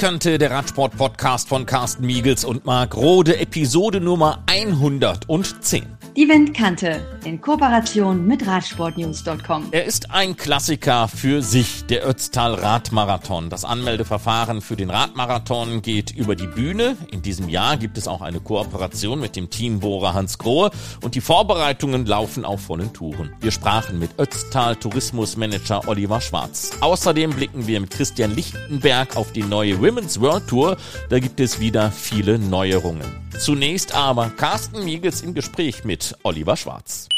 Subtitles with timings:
[0.00, 5.99] Windkante, der Radsport-Podcast von Carsten Miegels und Marc Rode, Episode Nummer 110.
[6.16, 9.68] Die Windkante in Kooperation mit Radsportnews.com.
[9.70, 13.48] Er ist ein Klassiker für sich, der Ötztal Radmarathon.
[13.48, 16.96] Das Anmeldeverfahren für den Radmarathon geht über die Bühne.
[17.12, 21.14] In diesem Jahr gibt es auch eine Kooperation mit dem Team Bora Hans Grohe und
[21.14, 23.32] die Vorbereitungen laufen auf vollen Touren.
[23.40, 26.72] Wir sprachen mit Ötztal Tourismusmanager Oliver Schwarz.
[26.80, 30.76] Außerdem blicken wir mit Christian Lichtenberg auf die neue Women's World Tour.
[31.08, 33.30] Da gibt es wieder viele Neuerungen.
[33.38, 37.08] Zunächst aber Carsten Miegels im Gespräch mit Oliver Schwarz.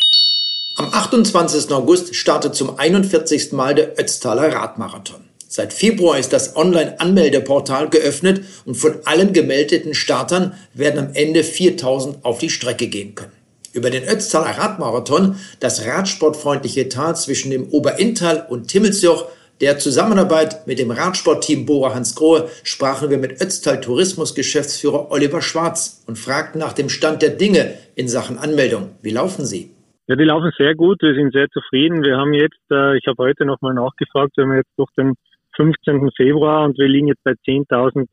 [0.77, 1.70] Am 28.
[1.70, 3.52] August startet zum 41.
[3.52, 5.20] Mal der Ötztaler Radmarathon.
[5.48, 12.24] Seit Februar ist das Online-Anmeldeportal geöffnet und von allen gemeldeten Startern werden am Ende 4000
[12.24, 13.32] auf die Strecke gehen können.
[13.74, 19.27] Über den Ötztaler Radmarathon, das radsportfreundliche Tal zwischen dem Oberinntal und Timmelsjoch,
[19.62, 25.41] der Zusammenarbeit mit dem Radsportteam Bora Hans Grohe sprachen wir mit Ötztal Tourismus Geschäftsführer Oliver
[25.41, 28.91] Schwarz und fragten nach dem Stand der Dinge in Sachen Anmeldung.
[29.02, 29.70] Wie laufen sie?
[30.08, 31.00] Ja, die laufen sehr gut.
[31.00, 32.02] Wir sind sehr zufrieden.
[32.02, 35.14] Wir haben jetzt, äh, ich habe heute nochmal nachgefragt, wir haben jetzt durch den
[35.54, 36.10] 15.
[36.16, 38.08] Februar und wir liegen jetzt bei 10.000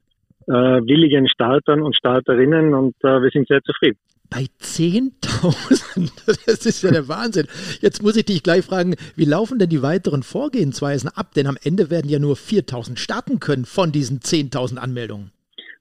[0.45, 3.97] äh, willigen Startern und Starterinnen und äh, wir sind sehr zufrieden.
[4.29, 5.18] Bei 10.000?
[6.45, 7.47] Das ist ja der Wahnsinn.
[7.81, 11.33] Jetzt muss ich dich gleich fragen, wie laufen denn die weiteren Vorgehensweisen ab?
[11.35, 15.31] Denn am Ende werden ja nur 4.000 starten können von diesen 10.000 Anmeldungen.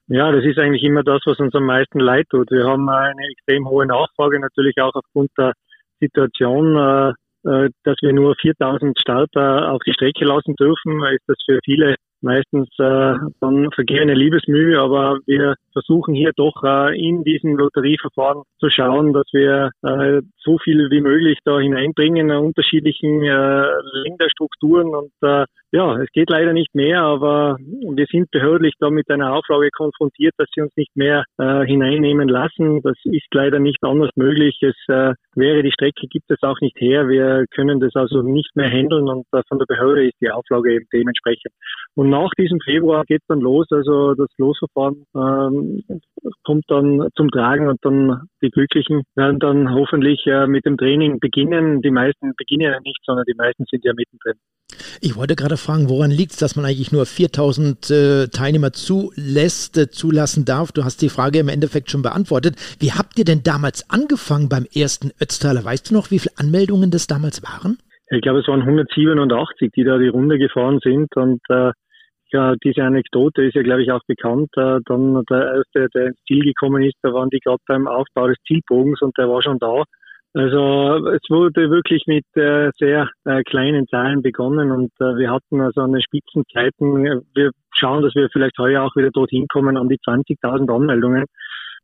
[0.08, 2.50] Ja, das ist eigentlich immer das, was uns am meisten leid tut.
[2.50, 5.52] Wir haben eine extrem hohe Nachfrage, natürlich auch aufgrund der
[6.00, 7.12] Situation, äh,
[7.48, 11.94] äh, dass wir nur 4000 Starter auf die Strecke lassen dürfen, ist das für viele
[12.20, 18.70] meistens äh, dann vergehene Liebesmühe, aber wir versuchen hier doch äh, in diesem Lotterieverfahren zu
[18.70, 23.66] schauen, dass wir äh, so viel wie möglich da hineinbringen, in unterschiedlichen äh,
[24.04, 29.10] Länderstrukturen und äh, ja, es geht leider nicht mehr, aber wir sind behördlich da mit
[29.10, 32.80] einer Auflage konfrontiert, dass sie uns nicht mehr äh, hineinnehmen lassen.
[32.82, 34.58] Das ist leider nicht anders möglich.
[34.62, 37.08] Es äh, wäre die Strecke, gibt es auch nicht her.
[37.08, 40.72] Wir können das also nicht mehr handeln und äh, von der Behörde ist die Auflage
[40.72, 41.52] eben dementsprechend.
[41.94, 45.82] Und nach diesem Februar geht dann los, also das Losverfahren ähm,
[46.44, 51.20] kommt dann zum Tragen und dann die Glücklichen werden dann hoffentlich äh, mit dem Training
[51.20, 51.82] beginnen.
[51.82, 54.38] Die meisten beginnen ja nicht, sondern die meisten sind ja mittendrin.
[55.00, 59.78] Ich wollte gerade fragen, woran liegt es, dass man eigentlich nur 4000 äh, Teilnehmer zulässt,
[59.78, 60.72] äh, zulassen darf?
[60.72, 62.56] Du hast die Frage im Endeffekt schon beantwortet.
[62.78, 65.64] Wie habt ihr denn damals angefangen beim ersten Ötztaler?
[65.64, 67.78] Weißt du noch, wie viele Anmeldungen das damals waren?
[68.10, 71.72] Ich glaube, es waren 187, die da die Runde gefahren sind und äh,
[72.30, 74.50] ja, diese Anekdote ist ja, glaube ich, auch bekannt.
[74.56, 78.28] Äh, dann der erste, der ins Ziel gekommen ist, da waren die gerade beim Aufbau
[78.28, 79.82] des Zielbogens und der war schon da.
[80.38, 85.60] Also es wurde wirklich mit äh, sehr äh, kleinen Zahlen begonnen und äh, wir hatten
[85.60, 89.88] also an den Spitzenzeiten, wir schauen, dass wir vielleicht heuer auch wieder dorthin kommen an
[89.88, 91.24] die 20.000 Anmeldungen.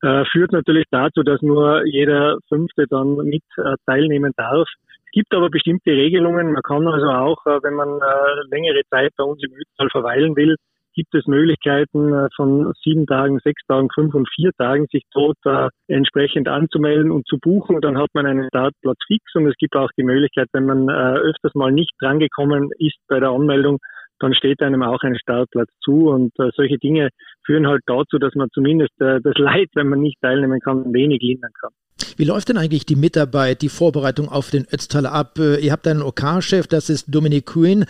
[0.03, 4.69] Äh, führt natürlich dazu, dass nur jeder Fünfte dann mit äh, teilnehmen darf.
[5.07, 6.53] Es gibt aber bestimmte Regelungen.
[6.53, 10.37] Man kann also auch, äh, wenn man äh, längere Zeit bei uns im Ötztal verweilen
[10.37, 10.55] will,
[10.95, 15.39] gibt es Möglichkeiten äh, von sieben Tagen, sechs Tagen, fünf und vier Tagen sich dort
[15.45, 17.81] äh, entsprechend anzumelden und zu buchen.
[17.81, 21.19] Dann hat man einen Startplatz fix und es gibt auch die Möglichkeit, wenn man äh,
[21.19, 23.79] öfters mal nicht drangekommen ist bei der Anmeldung,
[24.21, 27.09] dann steht einem auch ein Startplatz zu und äh, solche Dinge
[27.45, 31.21] führen halt dazu, dass man zumindest äh, das Leid, wenn man nicht teilnehmen kann, wenig
[31.21, 31.71] lindern kann.
[32.17, 35.39] Wie läuft denn eigentlich die Mitarbeit, die Vorbereitung auf den Ötztaler ab?
[35.39, 37.87] Ihr habt einen OK-Chef, das ist Dominic Queen.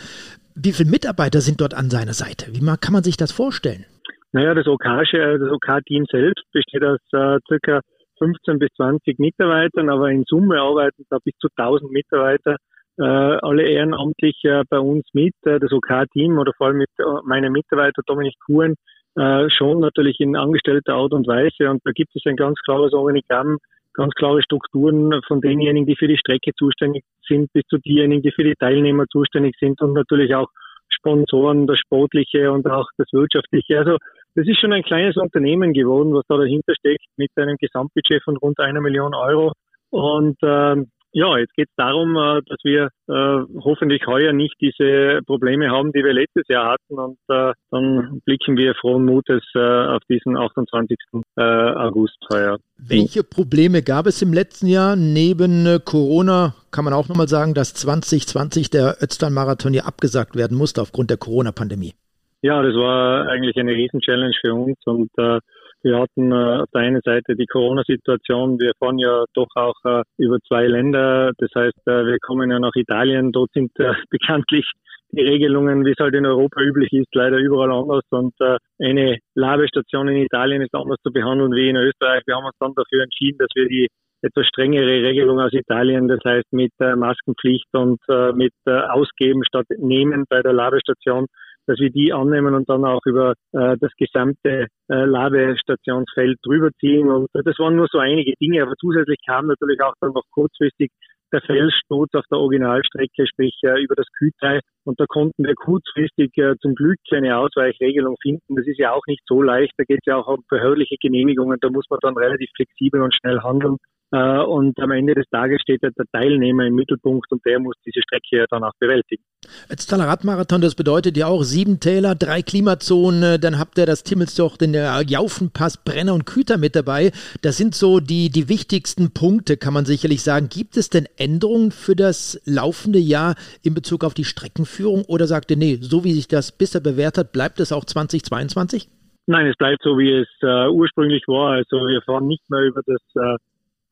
[0.55, 2.53] Wie viele Mitarbeiter sind dort an seiner Seite?
[2.53, 3.85] Wie kann man sich das vorstellen?
[4.33, 7.81] Naja, das OK-Team OK selbst besteht aus äh, circa
[8.19, 12.57] 15 bis 20 Mitarbeitern, aber in Summe arbeiten da bis zu 1000 Mitarbeiter,
[12.99, 15.35] äh, alle ehrenamtlich äh, bei uns mit.
[15.45, 18.75] Äh, das OK-Team oder vor allem mit äh, meinem Mitarbeiter Dominik Kuhn
[19.17, 21.71] äh, schon natürlich in angestellter Art und Weise.
[21.71, 23.59] Und da gibt es ein ganz klares Organigramm,
[23.95, 28.33] ganz klare Strukturen von denjenigen, die für die Strecke zuständig sind, bis zu denjenigen, die
[28.33, 30.49] für die Teilnehmer zuständig sind und natürlich auch
[30.89, 33.79] Sponsoren, das Sportliche und auch das Wirtschaftliche.
[33.79, 33.97] Also
[34.35, 38.37] das ist schon ein kleines Unternehmen geworden, was da dahinter steckt, mit einem Gesamtbudget von
[38.37, 39.53] rund einer Million Euro.
[39.91, 45.21] Und ähm, ja, jetzt geht es darum, äh, dass wir äh, hoffentlich heuer nicht diese
[45.25, 46.99] Probleme haben, die wir letztes Jahr hatten.
[46.99, 50.99] Und äh, dann blicken wir frohen Mutes auf diesen 28.
[51.37, 52.59] Äh, August heuer.
[52.77, 54.97] Welche Probleme gab es im letzten Jahr?
[54.97, 60.83] Neben Corona kann man auch nochmal sagen, dass 2020 der Ötztal-Marathon hier abgesagt werden musste
[60.83, 61.95] aufgrund der Corona-Pandemie.
[62.43, 65.39] Ja, das war eigentlich eine Riesen-Challenge für uns und äh,
[65.85, 68.59] wir hatten äh, auf der einen Seite die Corona-Situation.
[68.59, 71.33] Wir fahren ja doch auch äh, über zwei Länder.
[71.37, 73.33] Das heißt, äh, wir kommen ja nach Italien.
[73.33, 74.65] Dort sind äh, bekanntlich
[75.13, 78.03] die Regelungen, wie es halt in Europa üblich ist, leider überall anders.
[78.11, 82.23] Und äh, eine Labestation in Italien ist anders zu behandeln wie in Österreich.
[82.27, 83.89] Wir haben uns dann dafür entschieden, dass wir die
[84.23, 88.01] etwas strengere Regelung aus Italien, das heißt mit äh, Maskenpflicht und
[88.35, 91.27] mit Ausgeben statt Nehmen bei der Labestation,
[91.67, 97.09] dass wir die annehmen und dann auch über äh, das gesamte äh, Labestationsfeld drüber ziehen.
[97.11, 100.91] Und das waren nur so einige Dinge, aber zusätzlich kam natürlich auch dann noch kurzfristig
[101.35, 104.61] der Felssturz auf der Originalstrecke, sprich äh, über das Kühlteil.
[104.85, 108.57] Und da konnten wir kurzfristig äh, zum Glück eine Ausweichregelung finden.
[108.57, 109.73] Das ist ja auch nicht so leicht.
[109.77, 111.59] Da geht es ja auch um behördliche Genehmigungen.
[111.61, 113.77] Da muss man dann relativ flexibel und schnell handeln.
[114.15, 118.01] Äh, und am Ende des Tages steht der Teilnehmer im Mittelpunkt und der muss diese
[118.01, 119.25] Strecke ja dann auch bewältigen.
[119.69, 124.57] Ötztaler Radmarathon, das bedeutet ja auch sieben Täler, drei Klimazonen, dann habt ihr das Timmelsdoch,
[124.57, 127.11] den Jaufenpass, Brenner und Küter mit dabei.
[127.43, 130.49] Das sind so die, die wichtigsten Punkte, kann man sicherlich sagen.
[130.49, 133.35] Gibt es denn Änderungen für das laufende Jahr
[133.65, 137.19] in Bezug auf die Streckenführung oder sagt ihr, nee, so wie sich das bisher bewährt
[137.19, 138.89] hat, bleibt es auch 2022?
[139.27, 141.53] Nein, es bleibt so, wie es äh, ursprünglich war.
[141.53, 143.37] Also wir fahren nicht mehr über das äh,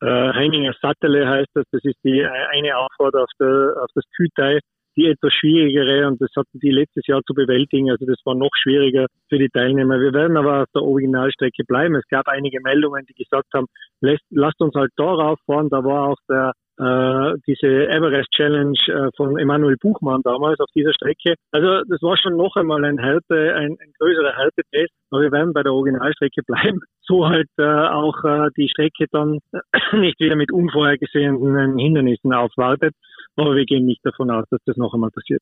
[0.03, 1.65] äh, Heininger Sattele heißt das.
[1.71, 4.59] Das ist die eine Auffahrt auf, der, auf das Kütei,
[4.95, 7.89] die etwas schwierigere und das hatten die letztes Jahr zu bewältigen.
[7.89, 9.99] Also das war noch schwieriger für die Teilnehmer.
[9.99, 11.95] Wir werden aber auf der Originalstrecke bleiben.
[11.95, 13.67] Es gab einige Meldungen, die gesagt haben,
[14.01, 15.69] lasst, lasst uns halt da rauffahren.
[15.69, 20.93] Da war auch der äh, diese Everest Challenge äh, von Emanuel Buchmann damals auf dieser
[20.93, 21.35] Strecke.
[21.51, 25.53] Also das war schon noch einmal ein Härte, ein, ein größerer Härtetest, aber wir werden
[25.53, 29.39] bei der Originalstrecke bleiben, so halt äh, auch äh, die Strecke dann
[29.93, 32.93] nicht wieder mit unvorhergesehenen Hindernissen aufwartet.
[33.35, 35.41] Aber wir gehen nicht davon aus, dass das noch einmal passiert.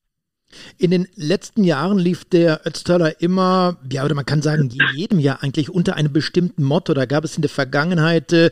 [0.78, 5.42] In den letzten Jahren lief der Ötztaler immer, ja, oder man kann sagen, jedem Jahr
[5.42, 6.94] eigentlich unter einem bestimmten Motto.
[6.94, 8.50] Da gab es in der Vergangenheit äh,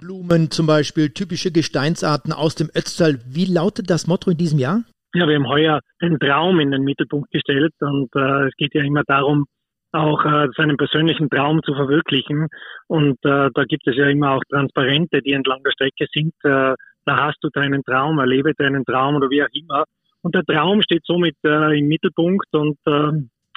[0.00, 3.20] Blumen zum Beispiel, typische Gesteinsarten aus dem Ötztal.
[3.26, 4.82] Wie lautet das Motto in diesem Jahr?
[5.14, 8.82] Ja, wir haben heuer den Traum in den Mittelpunkt gestellt und äh, es geht ja
[8.82, 9.44] immer darum,
[9.92, 12.48] auch äh, seinen persönlichen Traum zu verwirklichen.
[12.88, 16.34] Und äh, da gibt es ja immer auch Transparente, die entlang der Strecke sind.
[16.44, 16.74] Äh,
[17.04, 19.84] da hast du deinen Traum, erlebe deinen Traum oder wie auch immer.
[20.22, 23.12] Und der Traum steht somit äh, im Mittelpunkt und äh,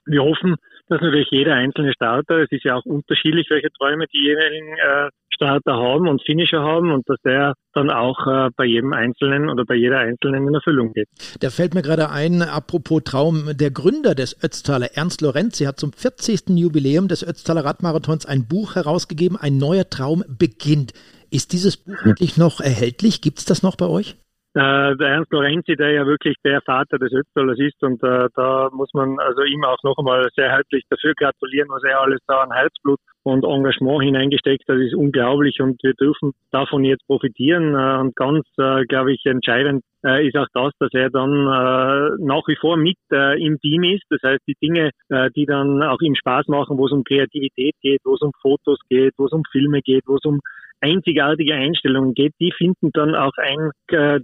[0.07, 0.55] wir hoffen,
[0.87, 5.09] dass natürlich jeder einzelne Starter, es ist ja auch unterschiedlich, welche Träume die jeweiligen äh,
[5.35, 9.65] Starter haben und Finisher haben und dass der dann auch äh, bei jedem Einzelnen oder
[9.65, 11.07] bei jeder Einzelnen in Erfüllung geht.
[11.41, 15.91] Da fällt mir gerade ein, apropos Traum, der Gründer des Ötztaler, Ernst Lorenzi, hat zum
[15.93, 16.49] 40.
[16.49, 20.93] Jubiläum des Ötztaler Radmarathons ein Buch herausgegeben, Ein neuer Traum beginnt.
[21.31, 23.21] Ist dieses Buch eigentlich noch erhältlich?
[23.21, 24.15] Gibt es das noch bei euch?
[24.55, 28.69] Äh, der Ernst Lorenzi, der ja wirklich der Vater des Ötztalers ist und äh, da
[28.71, 32.41] muss man also ihm auch noch einmal sehr herzlich dafür gratulieren, was er alles da
[32.41, 34.63] an Herzblut und Engagement hineingesteckt.
[34.67, 39.25] Das ist unglaublich und wir dürfen davon jetzt profitieren äh, und ganz, äh, glaube ich,
[39.25, 41.45] entscheidend äh, ist auch das, dass er dann
[42.23, 44.03] nach wie vor mit im Team ist.
[44.11, 44.91] Das heißt, die Dinge,
[45.35, 48.77] die dann auch ihm Spaß machen, wo es um Kreativität geht, wo es um Fotos
[48.89, 50.41] geht, wo es um Filme geht, wo es um
[50.81, 53.71] einzigartige Einstellungen geht, die finden dann auch ein,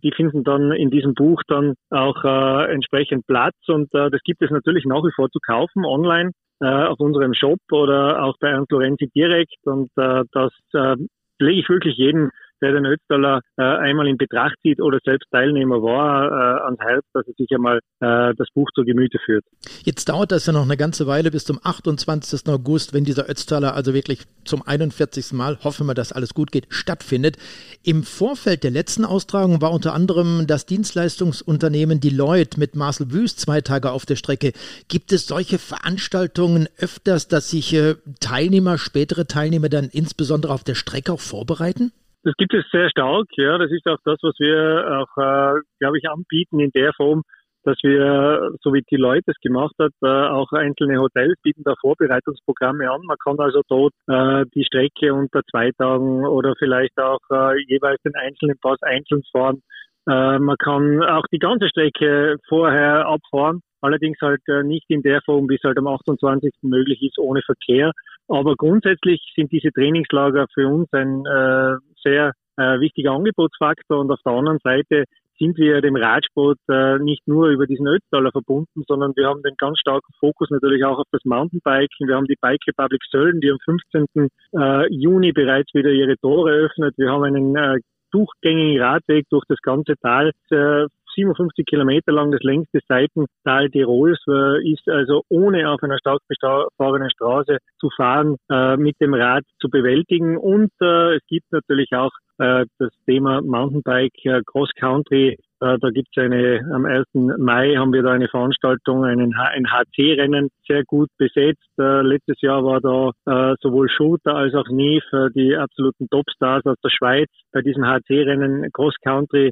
[0.04, 2.24] die finden dann in diesem Buch dann auch
[2.68, 6.32] entsprechend Platz und das gibt es natürlich nach wie vor zu kaufen online
[6.62, 9.58] äh, auf unserem Shop oder auch bei Ernst Lorenzi direkt.
[9.66, 10.96] Und äh, das äh,
[11.40, 12.32] lege ich wirklich jedem
[12.62, 17.06] der den Ötztaler äh, einmal in Betracht zieht oder selbst Teilnehmer war, äh, ans Herz,
[17.14, 19.44] dass er sich einmal äh, das Buch zu Gemüte führt.
[19.84, 22.48] Jetzt dauert das ja noch eine ganze Weile bis zum 28.
[22.48, 25.34] August, wenn dieser Ötztaler also wirklich zum 41.
[25.34, 27.38] Mal, hoffen wir, dass alles gut geht, stattfindet.
[27.84, 33.62] Im Vorfeld der letzten Austragung war unter anderem das Dienstleistungsunternehmen Deloitte mit Marcel Wüst zwei
[33.62, 34.54] Tage auf der Strecke.
[34.88, 40.76] Gibt es solche Veranstaltungen öfters, dass sich äh, Teilnehmer, spätere Teilnehmer dann insbesondere auf der
[40.76, 41.92] Strecke auch vorbereiten?
[42.24, 43.58] Das gibt es sehr stark, ja.
[43.58, 47.24] Das ist auch das, was wir auch, äh, glaube ich, anbieten in der Form,
[47.64, 51.74] dass wir, so wie die Leute es gemacht hat, äh, auch einzelne Hotels bieten da
[51.80, 53.02] Vorbereitungsprogramme an.
[53.06, 58.02] Man kann also dort äh, die Strecke unter zwei Tagen oder vielleicht auch äh, jeweils
[58.04, 59.62] den einzelnen Pass einzeln fahren.
[60.08, 65.22] Äh, man kann auch die ganze Strecke vorher abfahren, allerdings halt äh, nicht in der
[65.22, 66.54] Form, wie es halt am 28.
[66.64, 67.92] möglich ist, ohne Verkehr.
[68.28, 74.20] Aber grundsätzlich sind diese Trainingslager für uns ein äh, sehr äh, wichtiger Angebotsfaktor und auf
[74.26, 75.06] der anderen Seite
[75.42, 79.56] sind wir dem Radsport äh, nicht nur über diesen Ötztaler verbunden, sondern wir haben den
[79.58, 82.08] ganz starken Fokus natürlich auch auf das Mountainbiken.
[82.08, 84.30] Wir haben die Bike Republic Sölden, die am 15.
[84.54, 86.94] Äh, Juni bereits wieder ihre Tore öffnet.
[86.98, 87.80] Wir haben einen äh,
[88.12, 94.72] durchgängigen Radweg durch das ganze Tal, äh, 57 Kilometer lang das längste Seitental Tirols, äh,
[94.72, 99.70] ist also ohne auf einer stark befahrenen Straße zu fahren, äh, mit dem Rad zu
[99.70, 100.38] bewältigen.
[100.38, 105.90] Und äh, es gibt natürlich auch äh, das Thema Mountainbike, äh, Cross Country Äh, da
[105.92, 107.06] gibt es eine, am 1.
[107.38, 111.70] Mai haben wir da eine Veranstaltung, einen, ein HC-Rennen, sehr gut besetzt.
[111.78, 117.30] Letztes Jahr war da sowohl Shooter als auch Neve, die absoluten Topstars aus der Schweiz,
[117.52, 119.52] bei diesem HC-Rennen Cross Country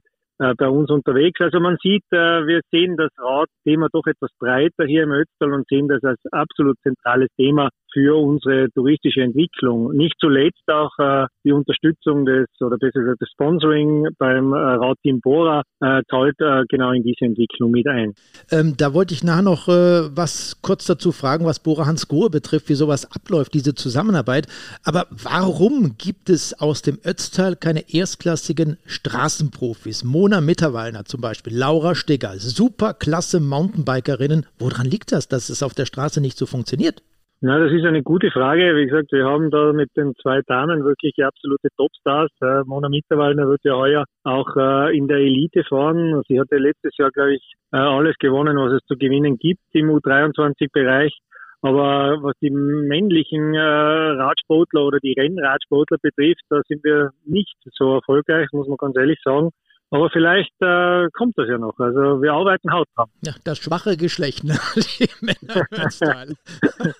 [0.57, 1.39] bei uns unterwegs.
[1.41, 5.67] Also man sieht, äh, wir sehen das Radthema doch etwas breiter hier im Ötztal und
[5.67, 9.91] sehen das als absolut zentrales Thema für unsere touristische Entwicklung.
[9.95, 15.19] Nicht zuletzt auch äh, die Unterstützung des oder besser gesagt das Sponsoring beim äh, Radteam
[15.21, 18.13] Bora äh, zahlt äh, genau in diese Entwicklung mit ein.
[18.51, 22.29] Ähm, da wollte ich nachher noch äh, was kurz dazu fragen, was Bora Hans Grohe
[22.29, 24.47] betrifft, wie sowas abläuft, diese Zusammenarbeit.
[24.83, 30.03] Aber warum gibt es aus dem Ötztal keine erstklassigen Straßenprofis?
[30.03, 34.45] Mona Mitterwallner zum Beispiel, Laura Stegger, super klasse Mountainbikerinnen.
[34.57, 37.01] Woran liegt das, dass es auf der Straße nicht so funktioniert?
[37.41, 38.75] Na, das ist eine gute Frage.
[38.75, 42.29] Wie gesagt, wir haben da mit den zwei Damen wirklich absolute Topstars.
[42.41, 46.21] Äh, Mona Mitterwaldner wird ja heuer auch äh, in der Elite fahren.
[46.27, 49.89] Sie hatte letztes Jahr, glaube ich, äh, alles gewonnen, was es zu gewinnen gibt im
[49.89, 51.17] U23-Bereich.
[51.61, 57.95] Aber was die männlichen äh, Radsportler oder die Rennradsportler betrifft, da sind wir nicht so
[57.95, 59.51] erfolgreich, muss man ganz ehrlich sagen.
[59.91, 61.77] Aber vielleicht äh, kommt das ja noch.
[61.79, 63.07] Also wir arbeiten hart dran.
[63.21, 64.59] Ja, das schwache Geschlecht, ne?
[64.99, 65.65] die Männer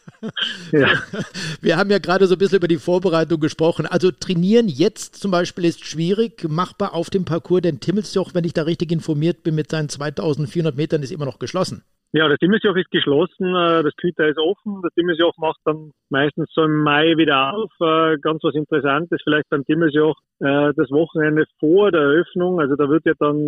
[0.71, 0.89] ja.
[1.61, 3.85] Wir haben ja gerade so ein bisschen über die Vorbereitung gesprochen.
[3.85, 8.53] Also trainieren jetzt zum Beispiel ist schwierig, machbar auf dem Parcours, denn Timmelsjoch, wenn ich
[8.53, 11.83] da richtig informiert bin, mit seinen 2400 Metern ist immer noch geschlossen.
[12.11, 14.81] Ja, das Dimmelsjoch ist geschlossen, äh, das Küter ist offen.
[14.81, 17.69] Das Dimmelsjoch macht dann meistens so im Mai wieder auf.
[17.79, 22.59] Äh, ganz was Interessantes vielleicht beim Dimmelsjoch äh, das Wochenende vor der Eröffnung.
[22.59, 23.45] Also da wird ja dann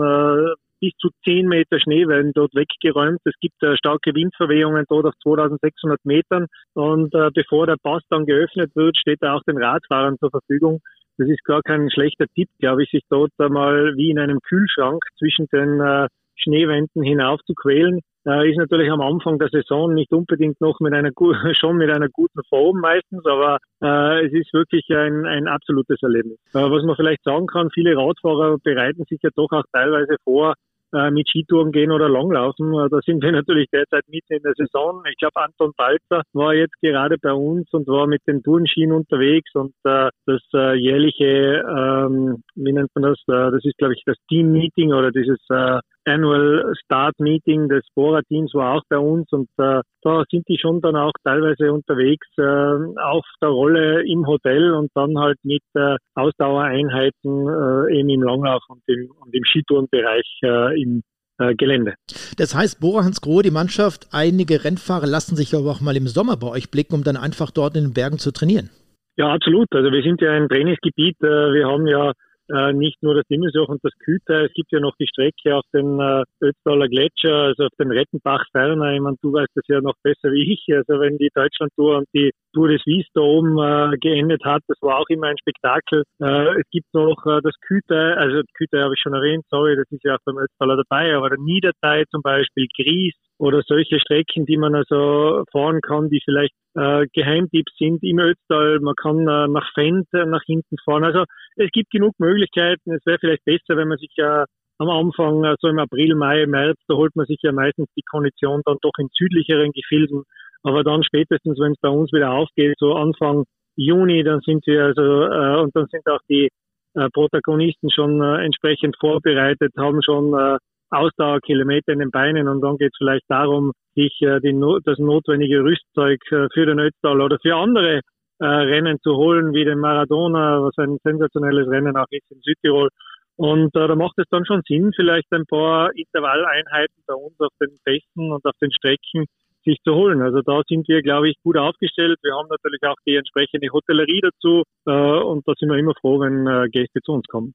[0.80, 3.20] bis zu 10 Meter Schnee werden dort weggeräumt.
[3.25, 6.46] Es gibt starke Windverwehungen dort auf 2600 Metern.
[6.74, 10.82] Und bevor der Pass dann geöffnet wird, steht er auch den Radfahrern zur Verfügung.
[11.18, 15.03] Das ist gar kein schlechter Tipp, glaube ich, sich dort einmal wie in einem Kühlschrank
[15.20, 16.08] zwischen den
[16.43, 20.93] Schneewänden hinauf zu quälen äh, ist natürlich am Anfang der Saison nicht unbedingt noch mit
[20.93, 21.12] einer
[21.53, 26.38] schon mit einer guten Form meistens, aber äh, es ist wirklich ein, ein absolutes Erlebnis.
[26.53, 30.53] Äh, was man vielleicht sagen kann, viele Radfahrer bereiten sich ja doch auch teilweise vor,
[30.93, 32.74] äh, mit Skitouren gehen oder Langlaufen.
[32.74, 35.01] Äh, da sind wir natürlich derzeit mitten in der Saison.
[35.10, 39.50] Ich glaube, Anton Balzer war jetzt gerade bei uns und war mit den Tourenschienen unterwegs
[39.55, 43.19] und äh, das äh, jährliche, ähm, wie nennt man das?
[43.27, 48.53] Äh, das ist, glaube ich, das Team-Meeting oder dieses äh, Annual Start Meeting des Bora-Teams
[48.53, 52.41] war auch bei uns und äh, da sind die schon dann auch teilweise unterwegs äh,
[52.41, 58.63] auf der Rolle im Hotel und dann halt mit äh, Ausdauereinheiten äh, eben im Langlauf
[58.70, 61.03] und im, und im Skitourenbereich äh, im
[61.38, 61.96] äh, Gelände.
[62.38, 66.08] Das heißt, Bora Hans Grohe, die Mannschaft, einige Rennfahrer lassen sich aber auch mal im
[66.08, 68.70] Sommer bei euch blicken, um dann einfach dort in den Bergen zu trainieren.
[69.17, 69.67] Ja, absolut.
[69.74, 71.17] Also wir sind ja ein Trainingsgebiet.
[71.22, 72.13] Äh, wir haben ja
[72.53, 75.65] äh, nicht nur das Dimmelsjoch und das Küter, es gibt ja noch die Strecke auf
[75.74, 78.93] den äh, Ötztaler Gletscher, also auf den Rettenbach ferner.
[78.93, 80.65] Ich meine, du weißt das ja noch besser wie ich.
[80.75, 84.77] Also wenn die Deutschlandtour und die Tour des Wies da oben äh, geendet hat, das
[84.81, 86.03] war auch immer ein Spektakel.
[86.20, 89.89] Äh, es gibt noch äh, das Küter, also Küter habe ich schon erwähnt, sorry, das
[89.89, 94.45] ist ja auch beim Ötztaler dabei, aber der Niederteil zum Beispiel, Gries, oder solche Strecken,
[94.45, 98.79] die man also fahren kann, die vielleicht äh, Geheimtipps sind im Ötztal.
[98.81, 101.03] Man kann äh, nach Fendt äh, nach hinten fahren.
[101.03, 101.24] Also
[101.55, 102.91] es gibt genug Möglichkeiten.
[102.91, 104.45] Es wäre vielleicht besser, wenn man sich ja
[104.77, 108.03] am Anfang, äh, so im April, Mai, März, da holt man sich ja meistens die
[108.03, 110.21] Kondition dann doch in südlicheren Gefilden.
[110.62, 113.45] Aber dann spätestens, wenn es bei uns wieder aufgeht, so Anfang
[113.75, 116.50] Juni, dann sind wir also äh, und dann sind auch die
[116.93, 120.57] äh, Protagonisten schon äh, entsprechend vorbereitet, haben schon äh,
[120.91, 124.53] Ausdauerkilometer in den Beinen und dann geht es vielleicht darum, sich äh, die,
[124.86, 128.01] das notwendige Rüstzeug äh, für den Ötztal oder für andere
[128.39, 132.89] äh, Rennen zu holen, wie den Maradona, was ein sensationelles Rennen auch ist in Südtirol.
[133.38, 137.53] Und äh, da macht es dann schon Sinn, vielleicht ein paar Intervalleinheiten bei uns auf
[137.60, 139.25] den Pässen und auf den Strecken
[139.63, 140.21] sich zu holen.
[140.21, 142.19] Also da sind wir, glaube ich, gut aufgestellt.
[142.24, 146.19] Wir haben natürlich auch die entsprechende Hotellerie dazu äh, und da sind wir immer froh,
[146.19, 147.53] wenn äh, Gäste zu uns kommen.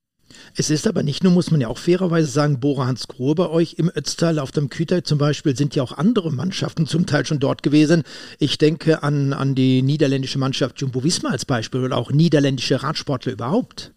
[0.56, 3.48] Es ist aber nicht nur, muss man ja auch fairerweise sagen, Bora Hans Grohe bei
[3.48, 7.26] euch im Ötztal auf dem Küter zum Beispiel sind ja auch andere Mannschaften zum Teil
[7.26, 8.02] schon dort gewesen.
[8.38, 13.32] Ich denke an, an die niederländische Mannschaft Jumbo Visma als Beispiel oder auch niederländische Radsportler
[13.32, 13.92] überhaupt.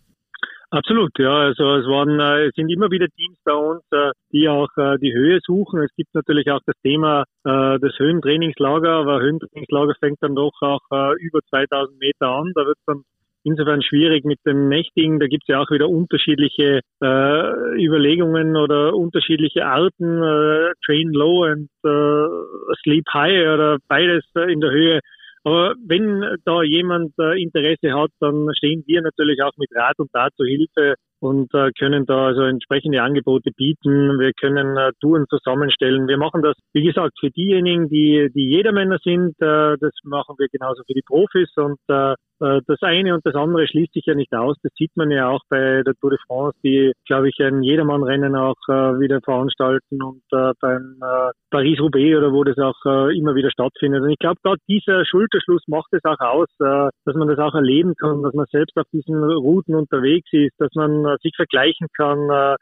[0.71, 1.33] Absolut, ja.
[1.33, 5.00] Also es waren, äh, es sind immer wieder Teams bei uns, äh, die auch äh,
[5.00, 5.81] die Höhe suchen.
[5.81, 10.81] Es gibt natürlich auch das Thema des Höhentrainingslager, aber Höhentrainingslager fängt dann doch auch
[11.19, 12.51] über 2000 Meter an.
[12.53, 13.01] Da wird dann
[13.43, 15.19] insofern schwierig mit dem Nächtigen.
[15.19, 21.46] Da gibt es ja auch wieder unterschiedliche äh, Überlegungen oder unterschiedliche Arten, äh, Train Low
[21.46, 25.00] und äh, Sleep High oder beides in der Höhe.
[25.43, 30.12] Aber wenn da jemand äh, Interesse hat, dann stehen wir natürlich auch mit Rat und
[30.12, 34.19] Tat zur Hilfe und äh, können da also entsprechende Angebote bieten.
[34.19, 36.08] Wir können äh, Touren zusammenstellen.
[36.08, 39.36] Wir machen das, wie gesagt, für diejenigen, die, die Jedermänner sind.
[39.39, 43.93] Das machen wir genauso für die Profis und äh, das eine und das andere schließt
[43.93, 44.55] sich ja nicht aus.
[44.63, 48.36] Das sieht man ja auch bei der Tour de France, die, glaube ich, ein Jedermannrennen
[48.36, 53.36] auch äh, wieder veranstalten und äh, beim äh, Paris-Roubaix oder wo das auch äh, immer
[53.36, 54.01] wieder stattfindet.
[54.01, 57.55] Und ich glaube, gerade dieser Schulterschluss macht es auch aus, äh, dass man das auch
[57.55, 61.88] erleben kann, dass man selbst auf diesen Routen unterwegs ist, dass man äh, sich vergleichen
[61.96, 62.55] kann, äh,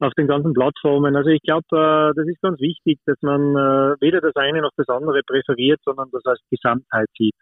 [0.00, 1.16] auf den ganzen Plattformen.
[1.16, 4.70] Also ich glaube, äh, das ist ganz wichtig, dass man äh, weder das eine noch
[4.76, 7.34] das andere präferiert, sondern das als Gesamtheit sieht.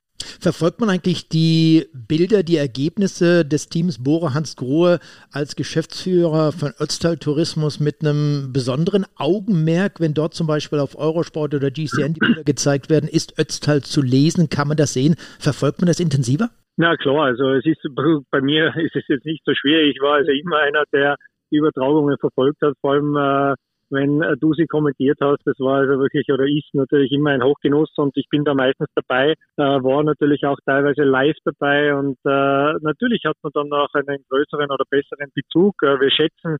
[0.46, 5.00] Verfolgt man eigentlich die Bilder, die Ergebnisse des Teams Bora Hans Grohe
[5.32, 11.52] als Geschäftsführer von Ötztal Tourismus mit einem besonderen Augenmerk, wenn dort zum Beispiel auf Eurosport
[11.52, 13.08] oder GCN die Bilder gezeigt werden?
[13.08, 14.48] Ist Ötztal zu lesen?
[14.48, 15.16] Kann man das sehen?
[15.40, 16.50] Verfolgt man das intensiver?
[16.76, 17.82] Na klar, also es ist
[18.30, 19.82] bei mir ist es jetzt nicht so schwer.
[19.82, 21.16] Ich war also immer einer, der
[21.50, 23.56] Übertragungen verfolgt hat, vor allem äh,
[23.90, 25.40] wenn äh, du sie kommentiert hast.
[25.44, 28.88] Das war also wirklich oder ist natürlich immer ein Hochgenuss und ich bin da meistens
[28.94, 33.92] dabei, äh, war natürlich auch teilweise live dabei und äh, natürlich hat man dann auch
[33.94, 35.74] einen größeren oder besseren Bezug.
[35.82, 36.56] Äh, wir schätzen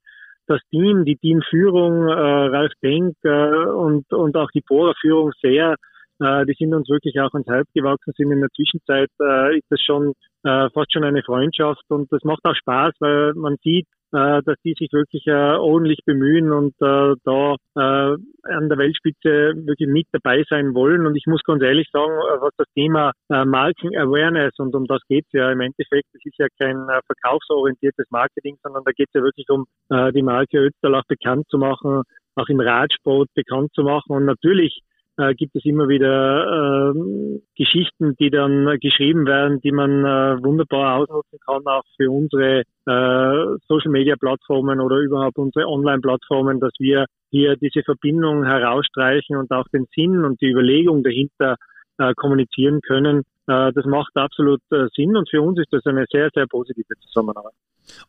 [0.47, 5.75] das Team, die Teamführung, äh, Ralf Denk äh, und, und auch die Bohrerführung sehr.
[6.21, 8.31] Äh, die sind uns wirklich auch ans Herz gewachsen sind.
[8.31, 10.13] In der Zwischenzeit äh, ist das schon
[10.45, 14.75] äh, fast schon eine Freundschaft und das macht auch Spaß, weil man sieht, dass die
[14.79, 18.17] sich wirklich äh, ordentlich bemühen und äh, da äh,
[18.49, 21.07] an der Weltspitze wirklich mit dabei sein wollen.
[21.07, 24.87] Und ich muss ganz ehrlich sagen, äh, was das Thema äh, Marketing Awareness und um
[24.87, 29.13] das geht's ja im Endeffekt, das ist ja kein äh, verkaufsorientiertes Marketing, sondern da geht's
[29.15, 32.03] ja wirklich um äh, die Marke auch bekannt zu machen,
[32.37, 34.13] auch im Radsport bekannt zu machen.
[34.13, 34.81] Und natürlich
[35.19, 40.99] äh, gibt es immer wieder äh, Geschichten, die dann geschrieben werden, die man äh, wunderbar
[40.99, 47.83] ausnutzen kann, auch für unsere äh, Social-Media-Plattformen oder überhaupt unsere Online-Plattformen, dass wir hier diese
[47.83, 51.57] Verbindung herausstreichen und auch den Sinn und die Überlegung dahinter
[51.99, 53.21] äh, kommunizieren können.
[53.47, 56.95] Äh, das macht absolut äh, Sinn und für uns ist das eine sehr, sehr positive
[57.07, 57.53] Zusammenarbeit.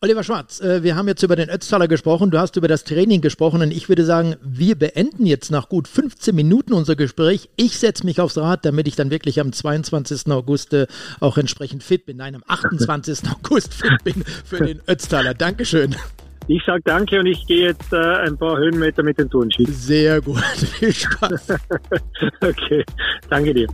[0.01, 3.61] Oliver Schwarz, wir haben jetzt über den Ötztaler gesprochen, du hast über das Training gesprochen
[3.61, 7.47] und ich würde sagen, wir beenden jetzt nach gut 15 Minuten unser Gespräch.
[7.57, 10.31] Ich setze mich aufs Rad, damit ich dann wirklich am 22.
[10.31, 10.75] August
[11.19, 12.17] auch entsprechend fit bin.
[12.17, 13.19] Nein, am 28.
[13.35, 15.35] August fit bin für den Ötztaler.
[15.35, 15.95] Dankeschön.
[16.47, 19.67] Ich sage danke und ich gehe jetzt äh, ein paar Höhenmeter mit den Turnschuhen.
[19.71, 20.39] Sehr gut,
[20.79, 21.55] viel Spaß.
[22.41, 22.85] okay,
[23.29, 23.67] danke dir.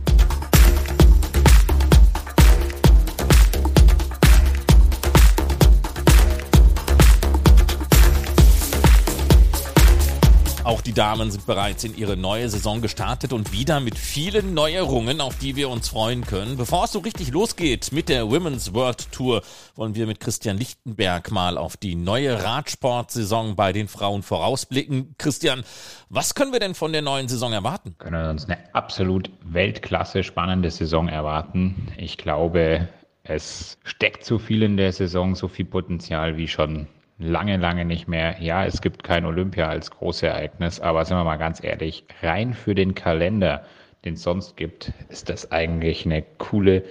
[10.64, 15.20] Auch die Damen sind bereits in ihre neue Saison gestartet und wieder mit vielen Neuerungen,
[15.20, 16.56] auf die wir uns freuen können.
[16.56, 19.42] Bevor es so richtig losgeht mit der Women's World Tour,
[19.76, 25.14] wollen wir mit Christian Lichtenberg mal auf die neue Radsportsaison bei den Frauen vorausblicken.
[25.18, 25.64] Christian,
[26.08, 27.96] was können wir denn von der neuen Saison erwarten?
[27.98, 31.88] Können wir uns eine absolut Weltklasse spannende Saison erwarten.
[31.98, 32.88] Ich glaube,
[33.22, 36.86] es steckt so viel in der Saison, so viel Potenzial wie schon
[37.24, 38.36] lange, lange nicht mehr.
[38.40, 42.74] Ja, es gibt kein Olympia als Großereignis, aber sind wir mal ganz ehrlich, rein für
[42.74, 43.64] den Kalender,
[44.04, 46.84] den es sonst gibt, ist das eigentlich eine coole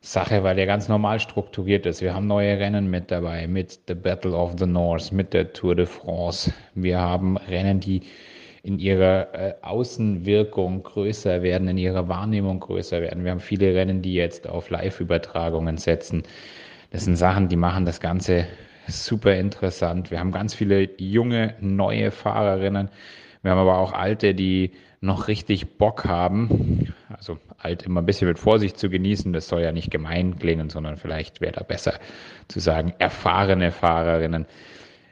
[0.00, 2.00] Sache, weil der ganz normal strukturiert ist.
[2.00, 5.74] Wir haben neue Rennen mit dabei, mit The Battle of the North, mit der Tour
[5.74, 6.52] de France.
[6.74, 8.02] Wir haben Rennen, die
[8.62, 13.24] in ihrer äh, Außenwirkung größer werden, in ihrer Wahrnehmung größer werden.
[13.24, 16.22] Wir haben viele Rennen, die jetzt auf Live-Übertragungen setzen.
[16.90, 18.46] Das sind Sachen, die machen das Ganze
[18.88, 20.10] super interessant.
[20.10, 22.90] Wir haben ganz viele junge, neue Fahrerinnen.
[23.42, 26.92] Wir haben aber auch alte, die noch richtig Bock haben.
[27.08, 29.32] Also alt immer ein bisschen mit Vorsicht zu genießen.
[29.32, 31.94] Das soll ja nicht gemein klingen, sondern vielleicht wäre da besser
[32.48, 34.46] zu sagen, erfahrene Fahrerinnen.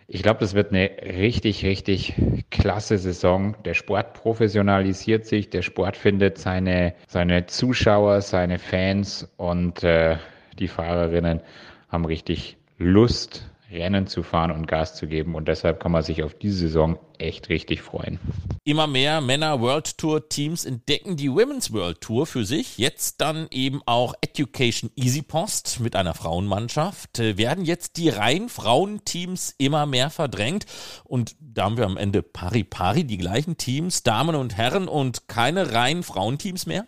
[0.09, 2.15] Ich glaube, das wird eine richtig, richtig
[2.51, 3.57] klasse Saison.
[3.65, 10.17] Der Sport professionalisiert sich, der Sport findet seine, seine Zuschauer, seine Fans und äh,
[10.61, 11.41] die Fahrerinnen
[11.89, 15.35] haben richtig Lust, Rennen zu fahren und Gas zu geben.
[15.35, 18.21] Und deshalb kann man sich auf diese Saison echt richtig freuen.
[18.65, 22.79] Immer mehr Männer World Tour Teams entdecken die Women's World Tour für sich.
[22.79, 27.19] Jetzt dann eben auch Education Easy Post mit einer Frauenmannschaft.
[27.19, 30.67] Äh, werden jetzt die reinen Frauenteams immer mehr verdrängt.
[31.05, 35.27] Und da haben wir am Ende pari pari die gleichen Teams, Damen und Herren und
[35.27, 36.87] keine reinen Frauenteams mehr?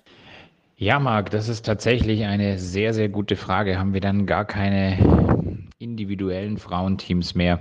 [0.76, 3.80] Ja, Marc, das ist tatsächlich eine sehr, sehr gute Frage.
[3.80, 5.47] Haben wir dann gar keine
[5.78, 7.60] individuellen Frauenteams mehr.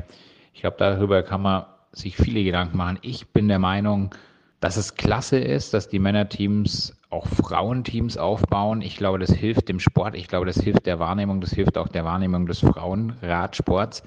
[0.54, 3.00] Ich glaube, darüber kann man sich viele Gedanken machen.
[3.02, 4.14] Ich bin der Meinung,
[4.60, 8.82] dass es klasse ist, dass die Männerteams auch Frauenteams aufbauen.
[8.82, 10.16] Ich glaube, das hilft dem Sport.
[10.16, 11.42] Ich glaube, das hilft der Wahrnehmung.
[11.42, 14.04] Das hilft auch der Wahrnehmung des Frauenradsports.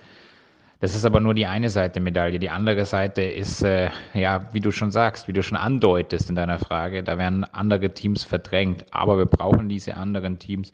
[0.81, 2.38] Das ist aber nur die eine Seite der Medaille.
[2.38, 6.37] Die andere Seite ist, äh, ja, wie du schon sagst, wie du schon andeutest in
[6.37, 8.85] deiner Frage, da werden andere Teams verdrängt.
[8.90, 10.73] Aber wir brauchen diese anderen Teams.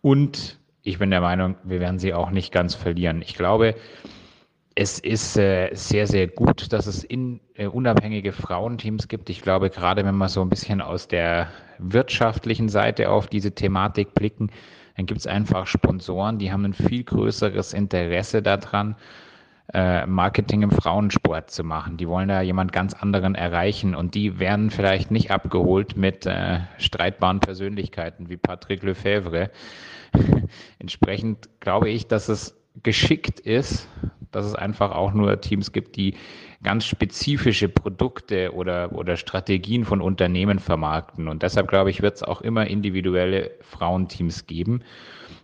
[0.00, 3.22] Und ich bin der Meinung, wir werden sie auch nicht ganz verlieren.
[3.22, 3.74] Ich glaube,
[4.74, 9.28] es ist äh, sehr, sehr gut, dass es in, äh, unabhängige Frauenteams gibt.
[9.30, 14.14] Ich glaube, gerade wenn wir so ein bisschen aus der wirtschaftlichen Seite auf diese Thematik
[14.14, 14.50] blicken,
[14.96, 18.96] dann gibt es einfach Sponsoren, die haben ein viel größeres Interesse daran,
[19.72, 21.96] äh, Marketing im Frauensport zu machen.
[21.96, 26.60] Die wollen da jemand ganz anderen erreichen und die werden vielleicht nicht abgeholt mit äh,
[26.78, 29.50] streitbaren Persönlichkeiten wie Patrick Lefebvre.
[30.78, 33.88] Entsprechend glaube ich, dass es geschickt ist,
[34.30, 36.14] dass es einfach auch nur Teams gibt, die
[36.62, 41.28] ganz spezifische Produkte oder, oder Strategien von Unternehmen vermarkten.
[41.28, 44.82] Und deshalb glaube ich, wird es auch immer individuelle Frauenteams geben.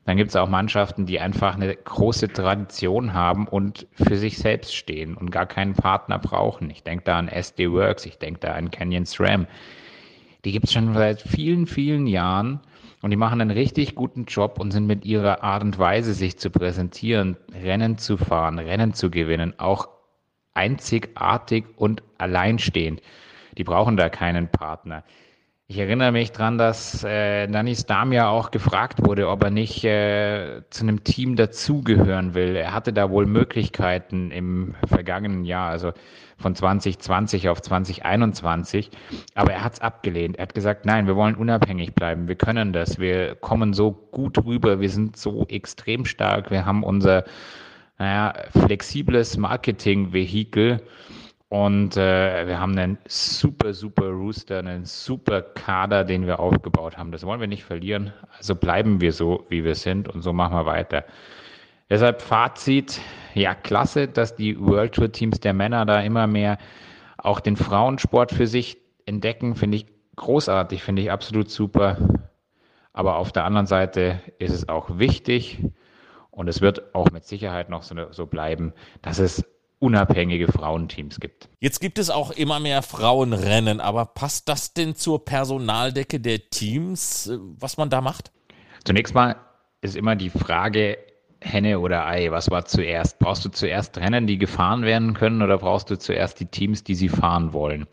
[0.09, 4.75] Dann gibt es auch Mannschaften, die einfach eine große Tradition haben und für sich selbst
[4.75, 6.71] stehen und gar keinen Partner brauchen.
[6.71, 9.47] Ich denke da an SD Works, ich denke da an Canyon SRAM.
[10.47, 12.61] Die gibt es schon seit vielen, vielen Jahren
[13.03, 16.39] und die machen einen richtig guten Job und sind mit ihrer Art und Weise, sich
[16.39, 19.91] zu präsentieren, Rennen zu fahren, Rennen zu gewinnen, auch
[20.55, 23.03] einzigartig und alleinstehend.
[23.59, 25.05] Die brauchen da keinen Partner.
[25.71, 30.63] Ich erinnere mich dran, dass äh, Danis Damia auch gefragt wurde, ob er nicht äh,
[30.71, 32.57] zu einem Team dazugehören will.
[32.57, 35.93] Er hatte da wohl Möglichkeiten im vergangenen Jahr, also
[36.39, 38.91] von 2020 auf 2021,
[39.35, 40.39] aber er hat es abgelehnt.
[40.39, 44.43] Er hat gesagt, nein, wir wollen unabhängig bleiben, wir können das, wir kommen so gut
[44.47, 47.25] rüber, wir sind so extrem stark, wir haben unser
[47.99, 50.81] naja, flexibles Marketing-Vehikel
[51.49, 57.11] und äh, wir haben einen super, super Rooster, einen super Kader, den wir aufgebaut haben.
[57.11, 58.13] Das wollen wir nicht verlieren.
[58.37, 61.05] Also bleiben wir so, wie wir sind und so machen wir weiter.
[61.89, 63.01] Deshalb Fazit,
[63.33, 66.59] ja, klasse, dass die World Tour Teams der Männer da immer mehr
[67.17, 71.97] auch den Frauensport für sich entdecken, finde ich großartig, finde ich absolut super.
[72.93, 75.65] Aber auf der anderen Seite ist es auch wichtig
[76.31, 79.45] und es wird auch mit Sicherheit noch so, so bleiben, dass es
[79.81, 81.49] unabhängige Frauenteams gibt.
[81.61, 87.29] Jetzt gibt es auch immer mehr Frauenrennen, aber passt das denn zur Personaldecke der Teams,
[87.29, 88.33] äh, was man da macht?
[88.85, 89.37] Zunächst mal
[89.81, 90.99] ist immer die Frage,
[91.41, 93.19] Henne oder Ei, was war zuerst?
[93.21, 96.97] Brauchst du zuerst Rennen, die gefahren werden können oder brauchst du zuerst die Teams, die
[96.97, 97.87] sie fahren wollen?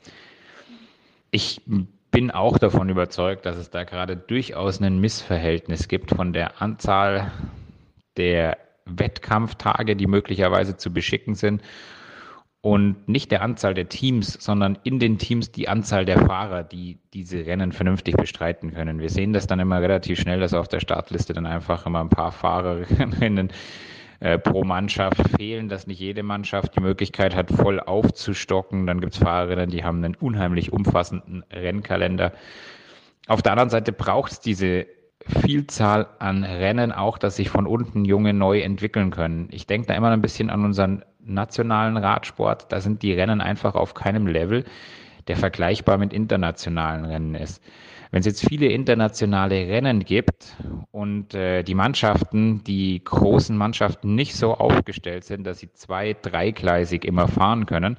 [1.29, 1.61] Ich
[2.09, 7.31] bin auch davon überzeugt, dass es da gerade durchaus ein Missverhältnis gibt von der Anzahl
[8.17, 11.61] der Wettkampftage, die möglicherweise zu beschicken sind.
[12.61, 16.97] Und nicht der Anzahl der Teams, sondern in den Teams die Anzahl der Fahrer, die
[17.13, 18.99] diese Rennen vernünftig bestreiten können.
[18.99, 22.09] Wir sehen das dann immer relativ schnell, dass auf der Startliste dann einfach immer ein
[22.09, 23.51] paar Fahrerinnen
[24.19, 28.87] äh, pro Mannschaft fehlen, dass nicht jede Mannschaft die Möglichkeit hat, voll aufzustocken.
[28.87, 32.33] Dann gibt es Fahrerinnen, die haben einen unheimlich umfassenden Rennkalender.
[33.27, 34.87] Auf der anderen Seite braucht es diese
[35.27, 39.47] Vielzahl an Rennen auch, dass sich von unten Junge neu entwickeln können.
[39.51, 42.71] Ich denke da immer ein bisschen an unseren nationalen Radsport.
[42.71, 44.65] Da sind die Rennen einfach auf keinem Level,
[45.27, 47.63] der vergleichbar mit internationalen Rennen ist.
[48.11, 50.55] Wenn es jetzt viele internationale Rennen gibt
[50.91, 57.03] und äh, die Mannschaften, die großen Mannschaften nicht so aufgestellt sind, dass sie zwei-, dreigleisig
[57.03, 57.97] immer fahren können,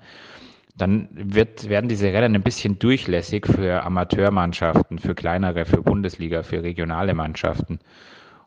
[0.76, 6.62] dann wird, werden diese Rennen ein bisschen durchlässig für Amateurmannschaften, für kleinere, für Bundesliga, für
[6.62, 7.78] regionale Mannschaften.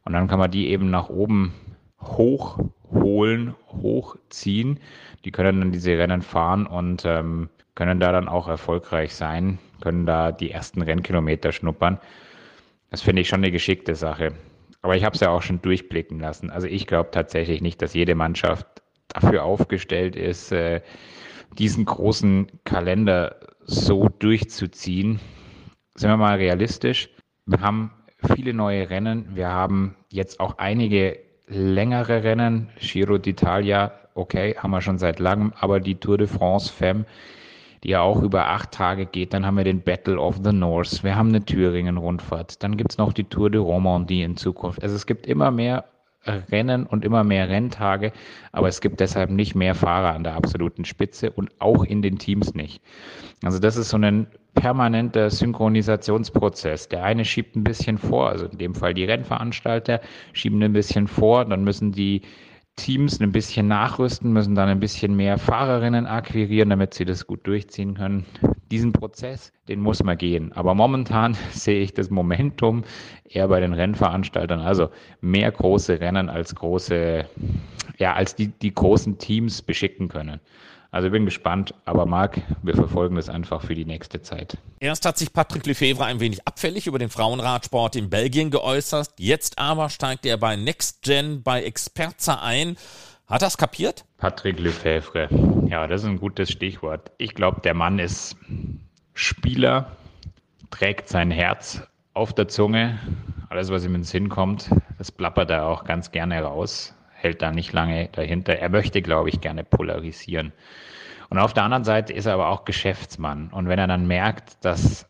[0.06, 1.54] Und dann kann man die eben nach oben
[2.02, 4.80] hochholen, hochziehen.
[5.26, 10.06] Die können dann diese Rennen fahren und ähm, können da dann auch erfolgreich sein, können
[10.06, 12.00] da die ersten Rennkilometer schnuppern.
[12.92, 14.34] Das finde ich schon eine geschickte Sache.
[14.82, 16.50] Aber ich habe es ja auch schon durchblicken lassen.
[16.50, 18.66] Also ich glaube tatsächlich nicht, dass jede Mannschaft
[19.10, 20.82] dafür aufgestellt ist, äh,
[21.58, 23.36] diesen großen Kalender
[23.66, 25.20] so durchzuziehen.
[25.96, 27.10] Sind wir mal realistisch.
[27.46, 27.92] Wir haben
[28.36, 29.30] viele neue Rennen.
[29.34, 32.70] Wir haben jetzt auch einige längere Rennen.
[32.80, 37.06] Giro d'Italia, okay, haben wir schon seit langem, aber die Tour de France Femme,
[37.84, 39.34] die ja auch über acht Tage geht.
[39.34, 41.04] Dann haben wir den Battle of the North.
[41.04, 42.62] Wir haben eine Thüringen-Rundfahrt.
[42.64, 44.84] Dann gibt es noch die Tour de Romandie in Zukunft.
[44.84, 45.86] Also es gibt immer mehr
[46.26, 48.12] Rennen und immer mehr Renntage,
[48.52, 52.18] aber es gibt deshalb nicht mehr Fahrer an der absoluten Spitze und auch in den
[52.18, 52.82] Teams nicht.
[53.44, 56.90] Also das ist so ein permanenter Synchronisationsprozess.
[56.90, 60.02] Der eine schiebt ein bisschen vor, also in dem Fall die Rennveranstalter
[60.34, 62.22] schieben ein bisschen vor, dann müssen die
[62.76, 67.46] Teams ein bisschen nachrüsten, müssen dann ein bisschen mehr Fahrerinnen akquirieren, damit sie das gut
[67.46, 68.26] durchziehen können.
[68.72, 70.52] Diesen Prozess, den muss man gehen.
[70.54, 72.84] Aber momentan sehe ich das Momentum
[73.28, 74.62] eher bei den Rennveranstaltern.
[74.62, 74.90] Also
[75.22, 77.26] mehr große Rennen als große,
[77.98, 80.40] ja, als die, die großen Teams beschicken können.
[80.92, 84.58] Also ich bin gespannt, aber Marc, wir verfolgen das einfach für die nächste Zeit.
[84.80, 89.60] Erst hat sich Patrick Lefevre ein wenig abfällig über den Frauenradsport in Belgien geäußert, jetzt
[89.60, 92.76] aber steigt er bei Next Gen bei Experza ein.
[93.30, 94.06] Hat er es kapiert?
[94.18, 95.30] Patrick Lefevre,
[95.68, 97.12] ja, das ist ein gutes Stichwort.
[97.18, 98.36] Ich glaube, der Mann ist
[99.14, 99.96] Spieler,
[100.72, 101.82] trägt sein Herz
[102.14, 103.00] auf der Zunge.
[103.50, 107.42] Alles, was ihm in den Sinn kommt, das plappert er auch ganz gerne raus hält
[107.42, 108.58] da nicht lange dahinter.
[108.58, 110.54] Er möchte, glaube ich, gerne polarisieren.
[111.30, 113.50] Und auf der anderen Seite ist er aber auch Geschäftsmann.
[113.50, 115.08] Und wenn er dann merkt, dass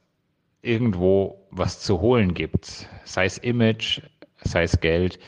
[0.62, 4.01] irgendwo was zu holen gibt, sei es Image,
[4.41, 5.19] sei es Geld,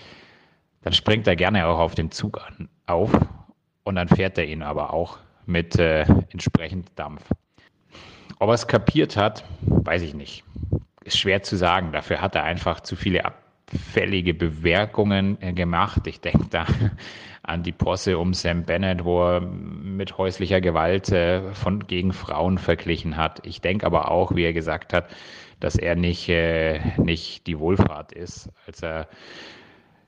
[0.82, 3.12] dann springt er gerne auch auf den Zug an, auf
[3.84, 6.02] und dann fährt er ihn aber auch mit äh,
[6.32, 7.24] entsprechend Dampf.
[8.40, 10.44] Ob er es kapiert hat, weiß ich nicht.
[11.04, 11.92] Ist schwer zu sagen.
[11.92, 13.42] Dafür hat er einfach zu viele Ab
[13.78, 16.06] fällige Bewerkungen äh, gemacht.
[16.06, 16.66] Ich denke da
[17.44, 22.58] an die Posse um Sam Bennett, wo er mit häuslicher Gewalt äh, von, gegen Frauen
[22.58, 23.46] verglichen hat.
[23.46, 25.06] Ich denke aber auch, wie er gesagt hat,
[25.60, 29.08] dass er nicht, äh, nicht die Wohlfahrt ist, als er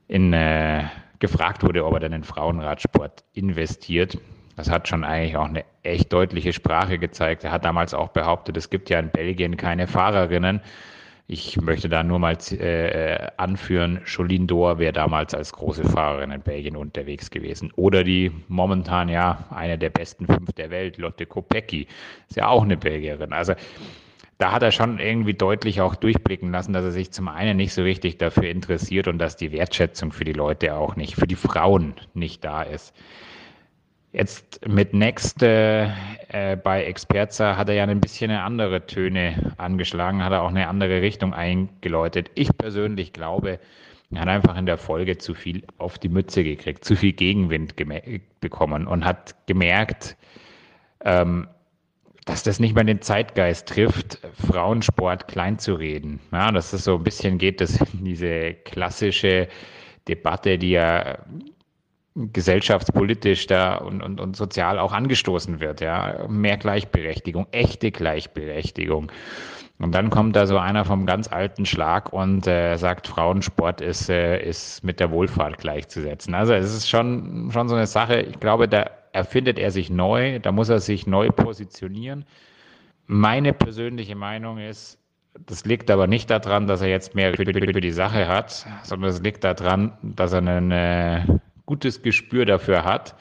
[0.08, 0.84] in, äh,
[1.24, 4.18] gefragt wurde, ob er dann in Frauenradsport investiert.
[4.58, 7.46] Das hat schon eigentlich auch eine echt deutliche Sprache gezeigt.
[7.46, 10.60] Er hat damals auch behauptet, es gibt ja in Belgien keine Fahrerinnen.
[11.28, 16.42] Ich möchte da nur mal äh, anführen, Jolene Dohr wäre damals als große Fahrerin in
[16.42, 17.72] Belgien unterwegs gewesen.
[17.78, 21.88] Oder die momentan ja eine der besten fünf der Welt, Lotte Kopecki,
[22.28, 23.32] ist ja auch eine Belgierin.
[23.32, 23.54] Also
[24.38, 27.74] da hat er schon irgendwie deutlich auch durchblicken lassen, dass er sich zum einen nicht
[27.74, 31.36] so richtig dafür interessiert und dass die Wertschätzung für die Leute auch nicht, für die
[31.36, 32.94] Frauen nicht da ist.
[34.12, 35.86] Jetzt mit Next äh,
[36.30, 40.50] äh, bei Experza hat er ja ein bisschen eine andere Töne angeschlagen, hat er auch
[40.50, 42.30] eine andere Richtung eingeläutet.
[42.36, 43.60] Ich persönlich glaube,
[44.12, 47.76] er hat einfach in der Folge zu viel auf die Mütze gekriegt, zu viel Gegenwind
[48.40, 50.16] bekommen und hat gemerkt,
[51.04, 51.48] ähm,
[52.26, 56.20] dass das nicht mehr den Zeitgeist trifft, Frauensport klein zu reden.
[56.32, 59.48] Ja, dass es so ein bisschen geht, dass diese klassische
[60.08, 61.18] Debatte, die ja
[62.16, 66.28] gesellschaftspolitisch da und, und, und sozial auch angestoßen wird, ja.
[66.28, 69.12] Mehr Gleichberechtigung, echte Gleichberechtigung.
[69.80, 74.10] Und dann kommt da so einer vom ganz alten Schlag und äh, sagt, Frauensport ist,
[74.10, 76.36] äh, ist mit der Wohlfahrt gleichzusetzen.
[76.36, 80.40] Also es ist schon, schon so eine Sache, ich glaube, da erfindet er sich neu,
[80.40, 82.26] da muss er sich neu positionieren.
[83.06, 85.00] Meine persönliche Meinung ist,
[85.46, 89.22] das liegt aber nicht daran, dass er jetzt mehr für die Sache hat, sondern es
[89.22, 91.26] liegt daran, dass er einen äh,
[91.66, 93.16] gutes Gespür dafür hat,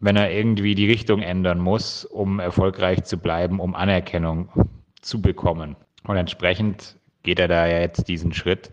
[0.00, 4.48] wenn er irgendwie die Richtung ändern muss, um erfolgreich zu bleiben, um Anerkennung
[5.00, 5.76] zu bekommen.
[6.06, 8.70] Und entsprechend geht er da jetzt diesen Schritt.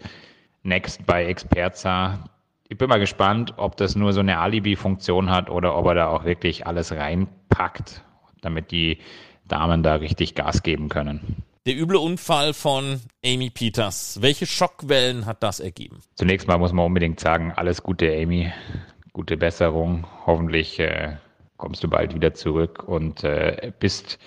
[0.64, 2.24] Next bei Experza.
[2.72, 6.08] Ich bin mal gespannt, ob das nur so eine Alibi-Funktion hat oder ob er da
[6.08, 8.02] auch wirklich alles reinpackt,
[8.40, 9.00] damit die
[9.46, 11.44] Damen da richtig Gas geben können.
[11.66, 14.20] Der üble Unfall von Amy Peters.
[14.22, 16.00] Welche Schockwellen hat das ergeben?
[16.16, 18.54] Zunächst mal muss man unbedingt sagen, alles Gute, Amy.
[19.12, 20.08] Gute Besserung.
[20.26, 21.18] Hoffentlich äh,
[21.58, 24.18] kommst du bald wieder zurück und äh, bist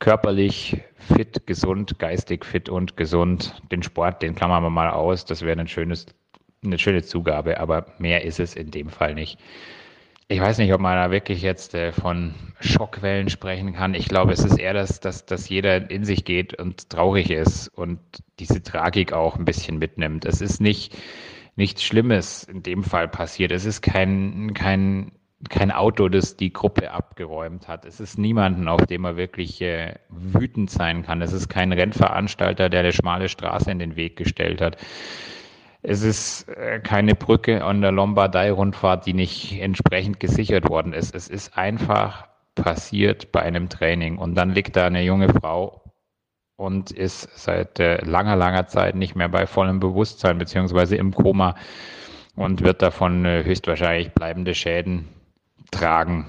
[0.00, 3.54] körperlich fit, gesund, geistig fit und gesund.
[3.70, 5.24] Den Sport, den klammern wir mal aus.
[5.24, 6.06] Das wäre ein schönes,
[6.64, 9.38] eine schöne Zugabe, aber mehr ist es in dem Fall nicht
[10.30, 13.94] ich weiß nicht, ob man da wirklich jetzt äh, von Schockwellen sprechen kann.
[13.94, 17.66] Ich glaube, es ist eher, dass, dass, dass jeder in sich geht und traurig ist
[17.66, 17.98] und
[18.38, 20.24] diese Tragik auch ein bisschen mitnimmt.
[20.24, 20.96] Es ist nicht
[21.56, 23.50] nichts Schlimmes in dem Fall passiert.
[23.50, 25.10] Es ist kein, kein,
[25.48, 27.84] kein Auto, das die Gruppe abgeräumt hat.
[27.84, 31.22] Es ist niemanden, auf dem man wirklich äh, wütend sein kann.
[31.22, 34.76] Es ist kein Rennveranstalter, der eine schmale Straße in den Weg gestellt hat.
[35.82, 41.14] Es ist äh, keine Brücke an der Lombardei-Rundfahrt, die nicht entsprechend gesichert worden ist.
[41.14, 44.18] Es ist einfach passiert bei einem Training.
[44.18, 45.82] Und dann liegt da eine junge Frau
[46.56, 51.54] und ist seit äh, langer, langer Zeit nicht mehr bei vollem Bewusstsein beziehungsweise im Koma
[52.36, 55.08] und wird davon äh, höchstwahrscheinlich bleibende Schäden
[55.70, 56.26] tragen.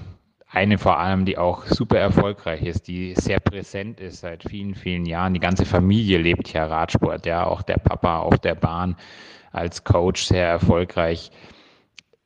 [0.50, 5.06] Eine vor allem, die auch super erfolgreich ist, die sehr präsent ist seit vielen, vielen
[5.06, 5.34] Jahren.
[5.34, 8.96] Die ganze Familie lebt ja Radsport, ja, auch der Papa auf der Bahn
[9.52, 11.32] als Coach sehr erfolgreich.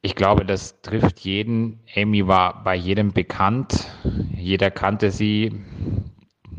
[0.01, 1.79] Ich glaube, das trifft jeden.
[1.95, 3.87] Amy war bei jedem bekannt.
[4.35, 5.51] Jeder kannte sie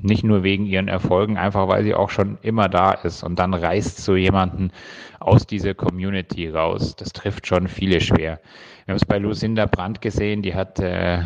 [0.02, 3.22] nicht nur wegen ihren Erfolgen, einfach weil sie auch schon immer da ist.
[3.22, 4.70] Und dann reißt so jemanden
[5.20, 6.96] aus dieser Community raus.
[6.96, 8.40] Das trifft schon viele schwer.
[8.84, 11.22] Wir haben es bei Lucinda Brandt gesehen, die hat äh,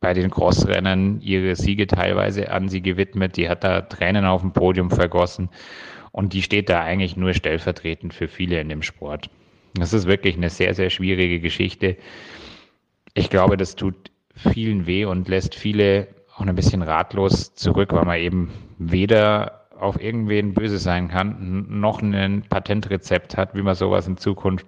[0.00, 3.36] bei den Crossrennen ihre Siege teilweise an sie gewidmet.
[3.36, 5.48] Die hat da Tränen auf dem Podium vergossen
[6.12, 9.30] und die steht da eigentlich nur stellvertretend für viele in dem Sport.
[9.74, 11.96] Das ist wirklich eine sehr, sehr schwierige Geschichte.
[13.14, 18.04] Ich glaube, das tut vielen weh und lässt viele auch ein bisschen ratlos zurück, weil
[18.04, 24.06] man eben weder auf irgendwen böse sein kann, noch ein Patentrezept hat, wie man sowas
[24.06, 24.66] in Zukunft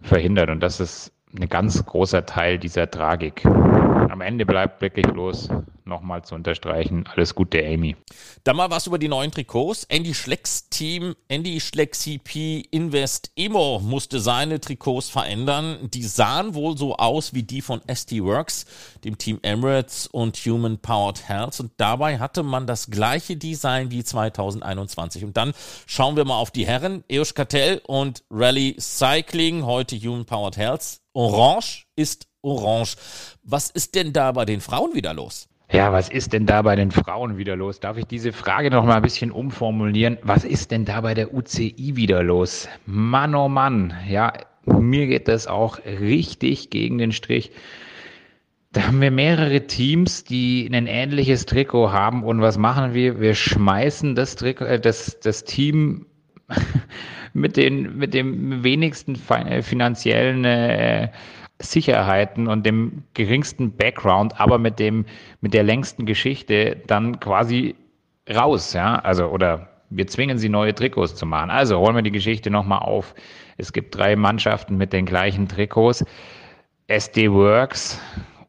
[0.00, 0.50] verhindert.
[0.50, 3.44] Und das ist ein ganz großer Teil dieser Tragik.
[3.44, 5.50] Am Ende bleibt wirklich bloß
[5.88, 7.96] nochmal zu unterstreichen, alles Gute, Amy.
[8.44, 9.84] Dann mal was über die neuen Trikots.
[9.84, 15.88] Andy Schlecks Team, Andy Schleck CP Invest Emo musste seine Trikots verändern.
[15.92, 18.66] Die sahen wohl so aus wie die von ST Works,
[19.04, 21.58] dem Team Emirates und Human Powered Health.
[21.60, 25.24] Und dabei hatte man das gleiche Design wie 2021.
[25.24, 25.52] Und dann
[25.86, 27.04] schauen wir mal auf die Herren.
[27.08, 31.00] Eosh Kartell und Rally Cycling, heute Human Powered Health.
[31.14, 32.96] Orange ist orange.
[33.42, 35.48] Was ist denn da bei den Frauen wieder los?
[35.70, 37.78] Ja, was ist denn da bei den Frauen wieder los?
[37.78, 40.16] Darf ich diese Frage noch mal ein bisschen umformulieren?
[40.22, 42.68] Was ist denn da bei der UCI wieder los?
[42.86, 44.32] Mann, oh Mann, ja,
[44.64, 47.50] mir geht das auch richtig gegen den Strich.
[48.72, 52.22] Da haben wir mehrere Teams, die ein ähnliches Trikot haben.
[52.22, 53.20] Und was machen wir?
[53.20, 56.06] Wir schmeißen das, Trikot, äh, das, das Team
[57.34, 61.08] mit, den, mit dem wenigsten finanziellen äh,
[61.60, 65.04] Sicherheiten und dem geringsten Background, aber mit dem,
[65.40, 67.74] mit der längsten Geschichte dann quasi
[68.32, 71.50] raus, ja, also, oder wir zwingen sie, neue Trikots zu machen.
[71.50, 73.14] Also rollen wir die Geschichte nochmal auf.
[73.56, 76.04] Es gibt drei Mannschaften mit den gleichen Trikots.
[76.88, 78.00] SD Works,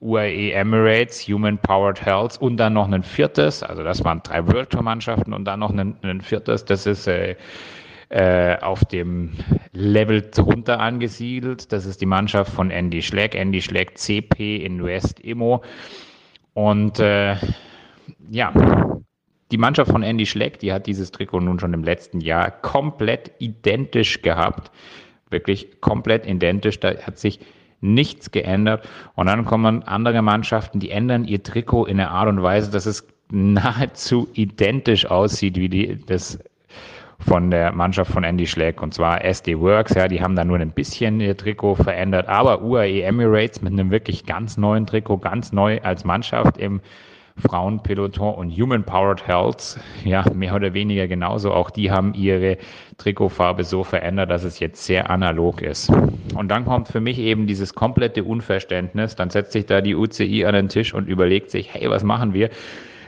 [0.01, 4.69] UAE Emirates, Human Powered Health und dann noch ein viertes, also das waren drei World
[4.69, 7.35] Tour Mannschaften und dann noch ein, ein viertes, das ist äh,
[8.09, 9.33] äh, auf dem
[9.71, 11.71] Level drunter angesiedelt.
[11.71, 13.35] Das ist die Mannschaft von Andy Schleck.
[13.35, 15.63] Andy Schleck CP in West Immo.
[16.53, 17.35] Und äh,
[18.29, 18.53] ja,
[19.51, 23.31] die Mannschaft von Andy Schleck, die hat dieses Trikot nun schon im letzten Jahr komplett
[23.39, 24.71] identisch gehabt.
[25.29, 26.79] Wirklich komplett identisch.
[26.79, 27.39] Da hat sich
[27.81, 28.87] nichts geändert.
[29.15, 32.85] Und dann kommen andere Mannschaften, die ändern ihr Trikot in einer Art und Weise, dass
[32.85, 36.39] es nahezu identisch aussieht wie die, das
[37.19, 39.93] von der Mannschaft von Andy Schleck und zwar SD Works.
[39.93, 43.91] Ja, die haben da nur ein bisschen ihr Trikot verändert, aber UAE Emirates mit einem
[43.91, 46.81] wirklich ganz neuen Trikot, ganz neu als Mannschaft im
[47.39, 51.53] Frauenpeloton und Human Powered Health, ja, mehr oder weniger genauso.
[51.53, 52.57] Auch die haben ihre
[52.97, 55.89] Trikotfarbe so verändert, dass es jetzt sehr analog ist.
[56.35, 59.15] Und dann kommt für mich eben dieses komplette Unverständnis.
[59.15, 62.33] Dann setzt sich da die UCI an den Tisch und überlegt sich, hey, was machen
[62.33, 62.49] wir?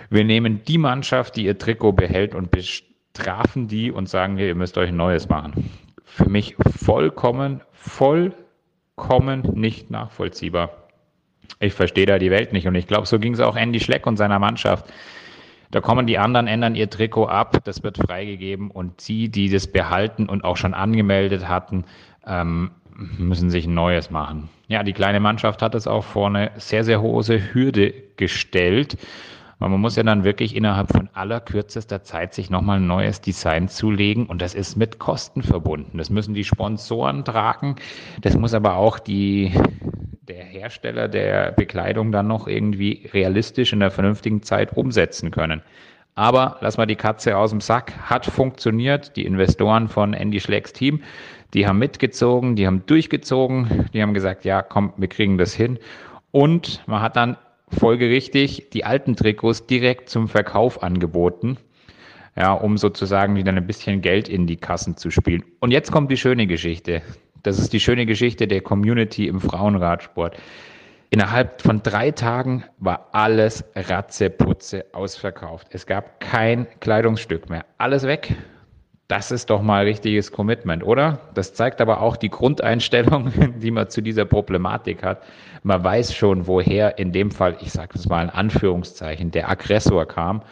[0.09, 2.51] Wir nehmen die Mannschaft, die ihr Trikot behält und
[3.13, 5.69] trafen die und sagen, hier, ihr müsst euch ein neues machen.
[6.03, 10.71] Für mich vollkommen, vollkommen nicht nachvollziehbar.
[11.59, 14.07] Ich verstehe da die Welt nicht und ich glaube, so ging es auch Andy Schleck
[14.07, 14.85] und seiner Mannschaft.
[15.69, 19.67] Da kommen die anderen, ändern ihr Trikot ab, das wird freigegeben und sie, die das
[19.67, 21.85] behalten und auch schon angemeldet hatten,
[22.27, 22.71] ähm,
[23.17, 24.49] müssen sich ein neues machen.
[24.67, 28.97] Ja, die kleine Mannschaft hat es auch vor eine sehr, sehr hohe Hürde gestellt.
[29.61, 33.67] Weil man muss ja dann wirklich innerhalb von allerkürzester Zeit sich nochmal ein neues Design
[33.67, 35.99] zulegen und das ist mit Kosten verbunden.
[35.99, 37.75] Das müssen die Sponsoren tragen,
[38.21, 39.53] das muss aber auch die,
[40.23, 45.61] der Hersteller der Bekleidung dann noch irgendwie realistisch in der vernünftigen Zeit umsetzen können.
[46.15, 47.93] Aber lass mal die Katze aus dem Sack.
[48.09, 49.15] Hat funktioniert.
[49.15, 51.03] Die Investoren von Andy Schlecks Team,
[51.53, 55.77] die haben mitgezogen, die haben durchgezogen, die haben gesagt, ja, komm, wir kriegen das hin.
[56.31, 57.37] Und man hat dann
[57.77, 61.57] folgerichtig die alten Trikots direkt zum Verkauf angeboten,
[62.35, 65.43] ja, um sozusagen wieder ein bisschen Geld in die Kassen zu spielen.
[65.59, 67.01] Und jetzt kommt die schöne Geschichte.
[67.43, 70.37] Das ist die schöne Geschichte der Community im Frauenradsport.
[71.09, 75.67] Innerhalb von drei Tagen war alles Ratzeputze ausverkauft.
[75.71, 77.65] Es gab kein Kleidungsstück mehr.
[77.77, 78.35] Alles weg.
[79.11, 81.19] Das ist doch mal richtiges Commitment, oder?
[81.33, 85.21] Das zeigt aber auch die Grundeinstellung, die man zu dieser Problematik hat.
[85.63, 90.05] Man weiß schon, woher in dem Fall, ich sage es mal in Anführungszeichen, der Aggressor
[90.07, 90.43] kam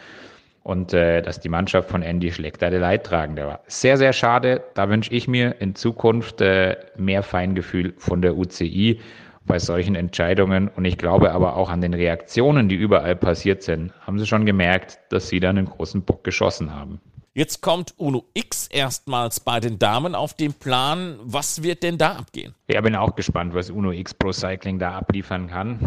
[0.62, 3.60] und äh, dass die Mannschaft von Andy Schleck da der Leidtragende war.
[3.66, 4.62] Sehr, sehr schade.
[4.74, 9.00] Da wünsche ich mir in Zukunft äh, mehr Feingefühl von der UCI
[9.46, 10.68] bei solchen Entscheidungen.
[10.68, 14.44] Und ich glaube aber auch an den Reaktionen, die überall passiert sind, haben sie schon
[14.44, 17.00] gemerkt, dass sie da einen großen Bock geschossen haben.
[17.32, 21.16] Jetzt kommt Uno X erstmals bei den Damen auf den Plan.
[21.22, 22.56] Was wird denn da abgehen?
[22.68, 25.78] Ja, bin auch gespannt, was Uno X Pro Cycling da abliefern kann.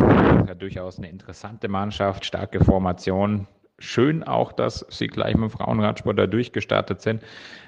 [0.48, 3.46] Ja, durchaus eine interessante Mannschaft, starke Formation.
[3.78, 7.22] Schön auch, dass sie gleich mit dem Frauenradsport da durchgestartet sind.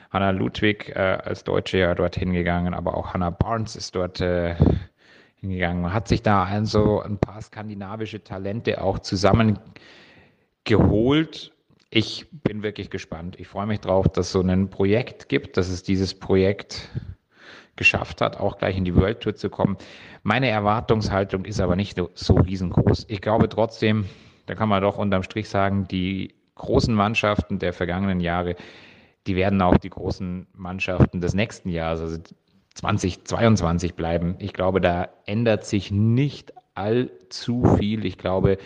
[0.10, 4.56] Hanna Ludwig äh, als Deutsche ja dorthin gegangen, aber auch Hannah Barnes ist dort äh,
[5.42, 5.82] gegangen.
[5.82, 11.52] Man hat sich da also ein paar skandinavische Talente auch zusammengeholt.
[11.98, 13.38] Ich bin wirklich gespannt.
[13.40, 16.90] Ich freue mich drauf, dass es so ein Projekt gibt, dass es dieses Projekt
[17.78, 19.78] geschafft hat, auch gleich in die World Tour zu kommen.
[20.22, 23.06] Meine Erwartungshaltung ist aber nicht so riesengroß.
[23.08, 24.10] Ich glaube trotzdem,
[24.46, 28.58] da kann man doch unterm Strich sagen, die großen Mannschaften der vergangenen Jahre,
[29.26, 32.18] die werden auch die großen Mannschaften des nächsten Jahres, also
[32.74, 34.36] 2022 bleiben.
[34.40, 38.06] Ich glaube, da ändert sich nicht allzu viel.
[38.06, 38.58] Ich glaube,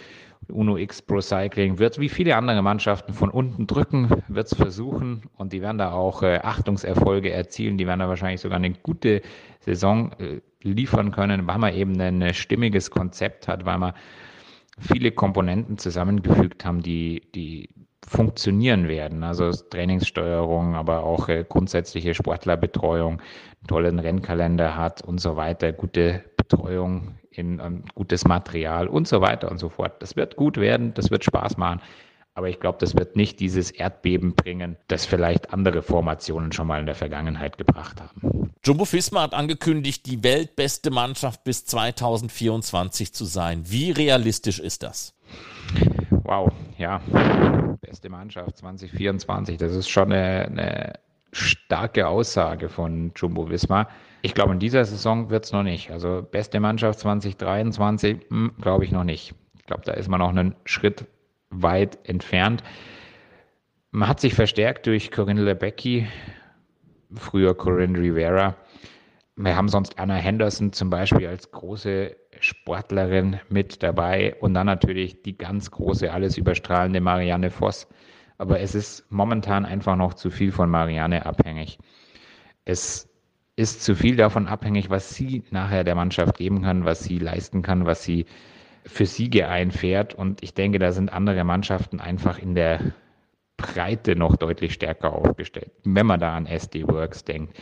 [0.51, 5.23] Uno X Pro Cycling wird wie viele andere Mannschaften von unten drücken, wird es versuchen
[5.37, 7.77] und die werden da auch äh, Achtungserfolge erzielen.
[7.77, 9.21] Die werden da wahrscheinlich sogar eine gute
[9.59, 13.93] Saison äh, liefern können, weil man eben ein äh, stimmiges Konzept hat, weil man
[14.79, 17.69] viele Komponenten zusammengefügt haben, die, die
[18.05, 19.23] funktionieren werden.
[19.23, 26.23] Also Trainingssteuerung, aber auch äh, grundsätzliche Sportlerbetreuung, einen tollen Rennkalender hat und so weiter, gute
[26.49, 30.01] Betreuung in um, gutes Material und so weiter und so fort.
[30.01, 31.81] Das wird gut werden, das wird Spaß machen.
[32.33, 36.79] Aber ich glaube, das wird nicht dieses Erdbeben bringen, das vielleicht andere Formationen schon mal
[36.79, 38.53] in der Vergangenheit gebracht haben.
[38.63, 43.63] Jumbo Fisma hat angekündigt, die weltbeste Mannschaft bis 2024 zu sein.
[43.65, 45.13] Wie realistisch ist das?
[46.09, 47.01] Wow, ja,
[47.81, 49.57] beste Mannschaft 2024.
[49.57, 50.93] Das ist schon eine, eine
[51.31, 53.87] starke Aussage von Jumbo Visma.
[54.22, 55.91] Ich glaube, in dieser Saison wird es noch nicht.
[55.91, 59.34] Also beste Mannschaft 2023, hm, glaube ich noch nicht.
[59.57, 61.05] Ich glaube, da ist man noch einen Schritt
[61.49, 62.63] weit entfernt.
[63.91, 66.07] Man hat sich verstärkt durch Corinne Lebecki,
[67.15, 68.55] früher Corinne Rivera.
[69.36, 75.22] Wir haben sonst Anna Henderson zum Beispiel als große Sportlerin mit dabei und dann natürlich
[75.24, 77.88] die ganz große, alles überstrahlende Marianne Voss.
[78.38, 81.78] Aber es ist momentan einfach noch zu viel von Marianne abhängig.
[82.65, 83.09] Es
[83.60, 87.62] ist zu viel davon abhängig, was sie nachher der Mannschaft geben kann, was sie leisten
[87.62, 88.26] kann, was sie
[88.86, 90.16] für Siege einfährt.
[90.16, 92.93] Und ich denke, da sind andere Mannschaften einfach in der
[93.57, 95.72] Breite noch deutlich stärker aufgestellt.
[95.84, 97.60] Wenn man da an SD Works denkt,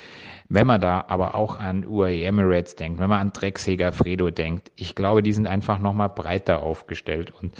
[0.49, 4.71] wenn man da aber auch an UAE Emirates denkt, wenn man an Drecksäger Fredo denkt,
[4.75, 7.55] ich glaube, die sind einfach nochmal breiter aufgestellt und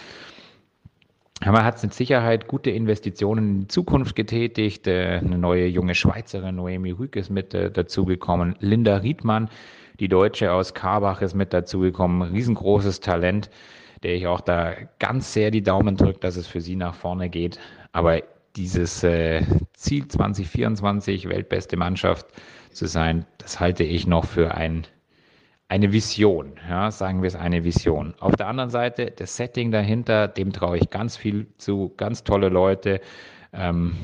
[1.45, 4.87] man hat mit Sicherheit gute Investitionen in die Zukunft getätigt.
[4.87, 8.55] Äh, eine neue junge Schweizerin, Noemi Rück, ist mit äh, dazugekommen.
[8.59, 9.49] Linda Riedmann,
[9.99, 12.31] die Deutsche aus Karbach, ist mit dazugekommen.
[12.31, 13.49] Riesengroßes Talent,
[14.03, 17.29] der ich auch da ganz sehr die Daumen drücke, dass es für sie nach vorne
[17.29, 17.59] geht.
[17.91, 18.21] Aber
[18.55, 22.25] dieses äh, Ziel 2024, weltbeste Mannschaft
[22.71, 24.87] zu sein, das halte ich noch für ein
[25.69, 28.13] eine Vision, ja, sagen wir es eine Vision.
[28.19, 32.49] Auf der anderen Seite, das Setting dahinter, dem traue ich ganz viel zu, ganz tolle
[32.49, 33.01] Leute.
[33.51, 33.95] Ähm,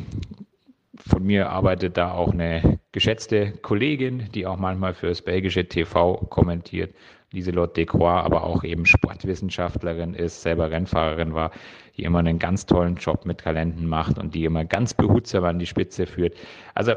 [0.97, 6.15] von mir arbeitet da auch eine geschätzte Kollegin, die auch manchmal für das belgische TV
[6.29, 6.93] kommentiert,
[7.31, 11.49] Lieselotte Decroix, aber auch eben Sportwissenschaftlerin ist, selber Rennfahrerin war,
[11.97, 15.57] die immer einen ganz tollen Job mit Talenten macht und die immer ganz behutsam an
[15.57, 16.35] die Spitze führt.
[16.75, 16.93] Also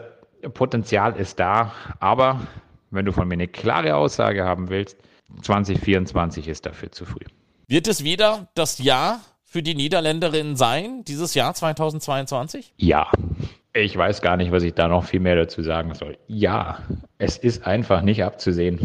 [0.53, 2.41] Potenzial ist da, aber
[2.91, 4.99] wenn du von mir eine klare Aussage haben willst,
[5.43, 7.25] 2024 ist dafür zu früh.
[7.69, 12.75] Wird es wieder das Jahr für die Niederländerinnen sein, dieses Jahr 2022?
[12.77, 13.11] Ja.
[13.73, 16.17] Ich weiß gar nicht, was ich da noch viel mehr dazu sagen soll.
[16.29, 16.79] Ja,
[17.19, 18.81] es ist einfach nicht abzusehen,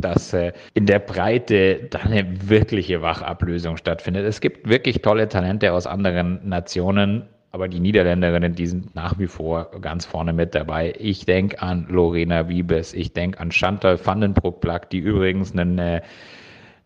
[0.00, 4.24] dass äh, in der Breite da eine wirkliche Wachablösung stattfindet.
[4.24, 9.26] Es gibt wirklich tolle Talente aus anderen Nationen, aber die Niederländerinnen, die sind nach wie
[9.26, 10.94] vor ganz vorne mit dabei.
[10.98, 16.02] Ich denke an Lorena Wiebes, ich denke an Chantal Vandenbroek-Plack, die übrigens einen, äh,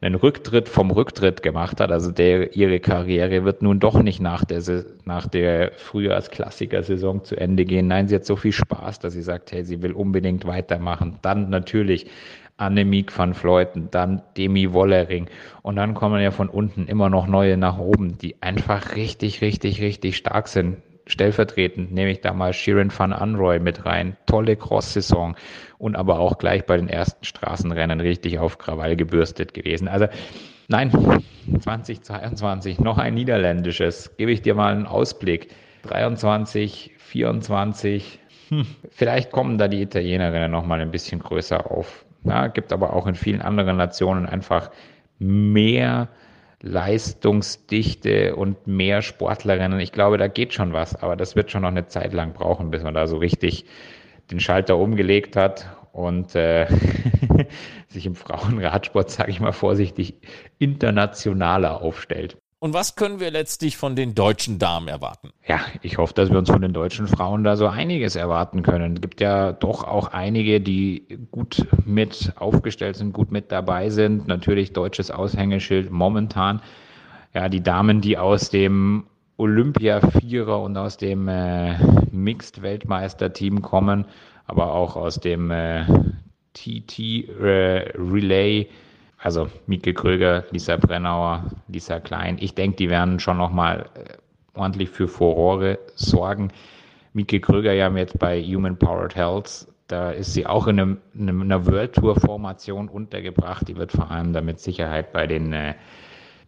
[0.00, 1.90] einen Rücktritt vom Rücktritt gemacht hat.
[1.90, 4.62] Also der, ihre Karriere wird nun doch nicht nach der,
[5.04, 7.88] nach der Frühjahrsklassiker-Saison zu Ende gehen.
[7.88, 11.18] Nein, sie hat so viel Spaß, dass sie sagt, hey, sie will unbedingt weitermachen.
[11.22, 12.06] Dann natürlich
[12.60, 15.26] Annemiek van Fleuten, dann Demi Wollering
[15.62, 19.80] und dann kommen ja von unten immer noch neue nach oben, die einfach richtig, richtig,
[19.80, 20.78] richtig stark sind.
[21.06, 24.16] Stellvertretend nehme ich da mal Shirin van Anroy mit rein.
[24.26, 25.34] Tolle Cross-Saison
[25.78, 29.88] und aber auch gleich bei den ersten Straßenrennen richtig auf Krawall gebürstet gewesen.
[29.88, 30.06] Also
[30.68, 30.92] nein,
[31.58, 34.16] 2022 noch ein niederländisches.
[34.16, 35.48] Gebe ich dir mal einen Ausblick.
[35.82, 42.04] 23, 24, hm, vielleicht kommen da die Italienerinnen noch mal ein bisschen größer auf.
[42.24, 44.70] Ja, gibt aber auch in vielen anderen Nationen einfach
[45.18, 46.08] mehr
[46.62, 49.80] Leistungsdichte und mehr Sportlerinnen.
[49.80, 52.70] Ich glaube, da geht schon was, aber das wird schon noch eine Zeit lang brauchen,
[52.70, 53.64] bis man da so richtig
[54.30, 56.66] den Schalter umgelegt hat und äh,
[57.88, 60.14] sich im Frauenradsport, sage ich mal vorsichtig,
[60.58, 62.36] internationaler aufstellt.
[62.62, 65.30] Und was können wir letztlich von den deutschen Damen erwarten?
[65.48, 68.96] Ja, ich hoffe, dass wir uns von den deutschen Frauen da so einiges erwarten können.
[68.96, 74.28] Es gibt ja doch auch einige, die gut mit aufgestellt sind, gut mit dabei sind.
[74.28, 76.60] Natürlich deutsches Aushängeschild momentan.
[77.32, 79.06] Ja, die Damen, die aus dem
[79.38, 81.78] Olympia-Vierer und aus dem äh,
[82.12, 84.04] Mixed-Weltmeister-Team kommen,
[84.44, 85.86] aber auch aus dem äh,
[86.52, 87.30] TT-Relay.
[88.60, 88.68] Äh,
[89.22, 92.38] also Mieke Kröger, Lisa Brennauer, Lisa Klein.
[92.40, 96.50] Ich denke, die werden schon nochmal äh, ordentlich für Furore sorgen.
[97.12, 99.66] Mieke Kröger ja jetzt bei Human Powered Health.
[99.88, 103.66] Da ist sie auch in, einem, in einer World Tour Formation untergebracht.
[103.68, 105.74] Die wird vor allem damit Sicherheit bei den äh,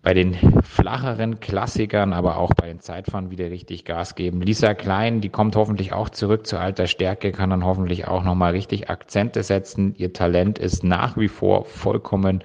[0.02, 4.42] bei den flacheren Klassikern, aber auch bei den Zeitfahren wieder richtig Gas geben.
[4.42, 8.52] Lisa Klein, die kommt hoffentlich auch zurück zu alter Stärke, kann dann hoffentlich auch nochmal
[8.52, 9.94] richtig Akzente setzen.
[9.96, 12.42] Ihr Talent ist nach wie vor vollkommen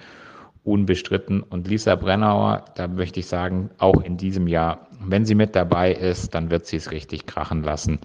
[0.64, 1.42] unbestritten.
[1.42, 5.94] Und Lisa Brennauer, da möchte ich sagen, auch in diesem Jahr, wenn sie mit dabei
[5.94, 8.00] ist, dann wird sie es richtig krachen lassen.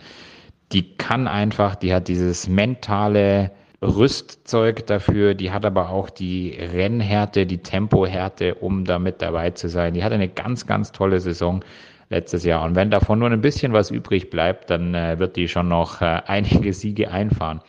[0.72, 3.50] Die kann einfach, die hat dieses mentale,
[3.82, 9.68] Rüstzeug dafür, die hat aber auch die Rennhärte, die Tempohärte, um da mit dabei zu
[9.68, 9.94] sein.
[9.94, 11.64] Die hat eine ganz, ganz tolle Saison
[12.08, 12.64] letztes Jahr.
[12.64, 16.00] Und wenn davon nur ein bisschen was übrig bleibt, dann äh, wird die schon noch
[16.00, 17.60] äh, einige Siege einfahren.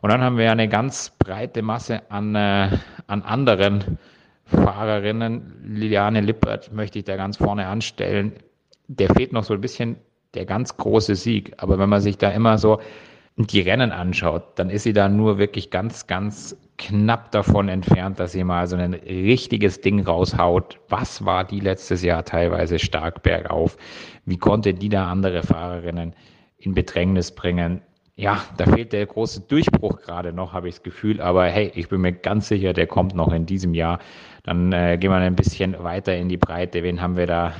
[0.00, 2.70] Und dann haben wir eine ganz breite Masse an, äh,
[3.06, 3.98] an anderen
[4.46, 5.60] Fahrerinnen.
[5.62, 8.32] Liliane Lippert möchte ich da ganz vorne anstellen.
[8.88, 9.96] Der fehlt noch so ein bisschen
[10.32, 11.52] der ganz große Sieg.
[11.58, 12.80] Aber wenn man sich da immer so
[13.46, 18.32] die Rennen anschaut, dann ist sie da nur wirklich ganz, ganz knapp davon entfernt, dass
[18.32, 20.80] sie mal so ein richtiges Ding raushaut.
[20.88, 23.76] Was war die letztes Jahr teilweise stark bergauf?
[24.24, 26.14] Wie konnte die da andere Fahrerinnen
[26.58, 27.82] in Bedrängnis bringen?
[28.16, 31.20] Ja, da fehlt der große Durchbruch gerade noch, habe ich das Gefühl.
[31.20, 33.98] Aber hey, ich bin mir ganz sicher, der kommt noch in diesem Jahr.
[34.42, 36.82] Dann äh, gehen wir ein bisschen weiter in die Breite.
[36.82, 37.54] Wen haben wir da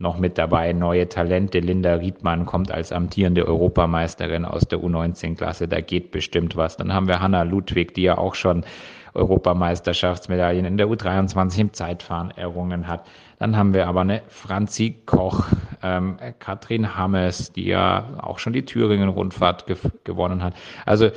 [0.00, 1.60] noch mit dabei neue Talente.
[1.60, 5.68] Linda Riedmann kommt als amtierende Europameisterin aus der U19-Klasse.
[5.68, 6.78] Da geht bestimmt was.
[6.78, 8.64] Dann haben wir Hanna Ludwig, die ja auch schon
[9.12, 13.06] Europameisterschaftsmedaillen in der U23 im Zeitfahren errungen hat.
[13.38, 15.46] Dann haben wir aber eine Franzi Koch,
[15.82, 20.54] ähm, Katrin Hammes, die ja auch schon die Thüringen-Rundfahrt ge gewonnen hat.
[20.86, 21.10] Also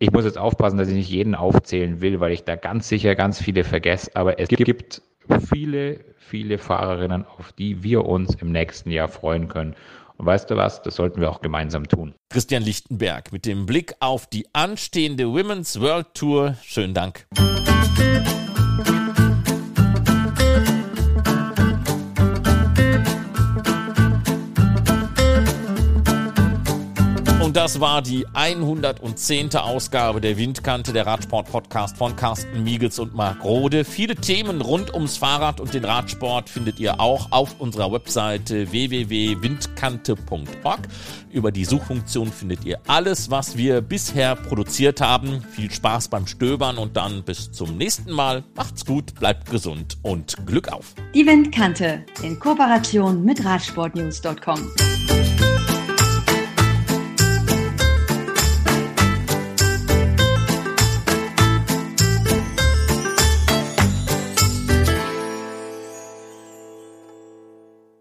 [0.00, 3.14] ich muss jetzt aufpassen, dass ich nicht jeden aufzählen will, weil ich da ganz sicher
[3.14, 4.10] ganz viele vergesse.
[4.14, 5.02] Aber es gibt
[5.48, 9.74] viele, viele Fahrerinnen, auf die wir uns im nächsten Jahr freuen können.
[10.16, 12.14] Und weißt du was, das sollten wir auch gemeinsam tun.
[12.30, 16.56] Christian Lichtenberg mit dem Blick auf die anstehende Women's World Tour.
[16.62, 17.26] Schönen Dank.
[27.54, 29.54] Das war die 110.
[29.54, 33.84] Ausgabe der Windkante, der Radsport-Podcast von Carsten Miegels und Marc Rode.
[33.84, 40.80] Viele Themen rund ums Fahrrad und den Radsport findet ihr auch auf unserer Webseite www.windkante.org.
[41.30, 45.40] Über die Suchfunktion findet ihr alles, was wir bisher produziert haben.
[45.52, 48.42] Viel Spaß beim Stöbern und dann bis zum nächsten Mal.
[48.56, 50.96] Macht's gut, bleibt gesund und Glück auf.
[51.14, 54.72] Die Windkante in Kooperation mit Radsportnews.com.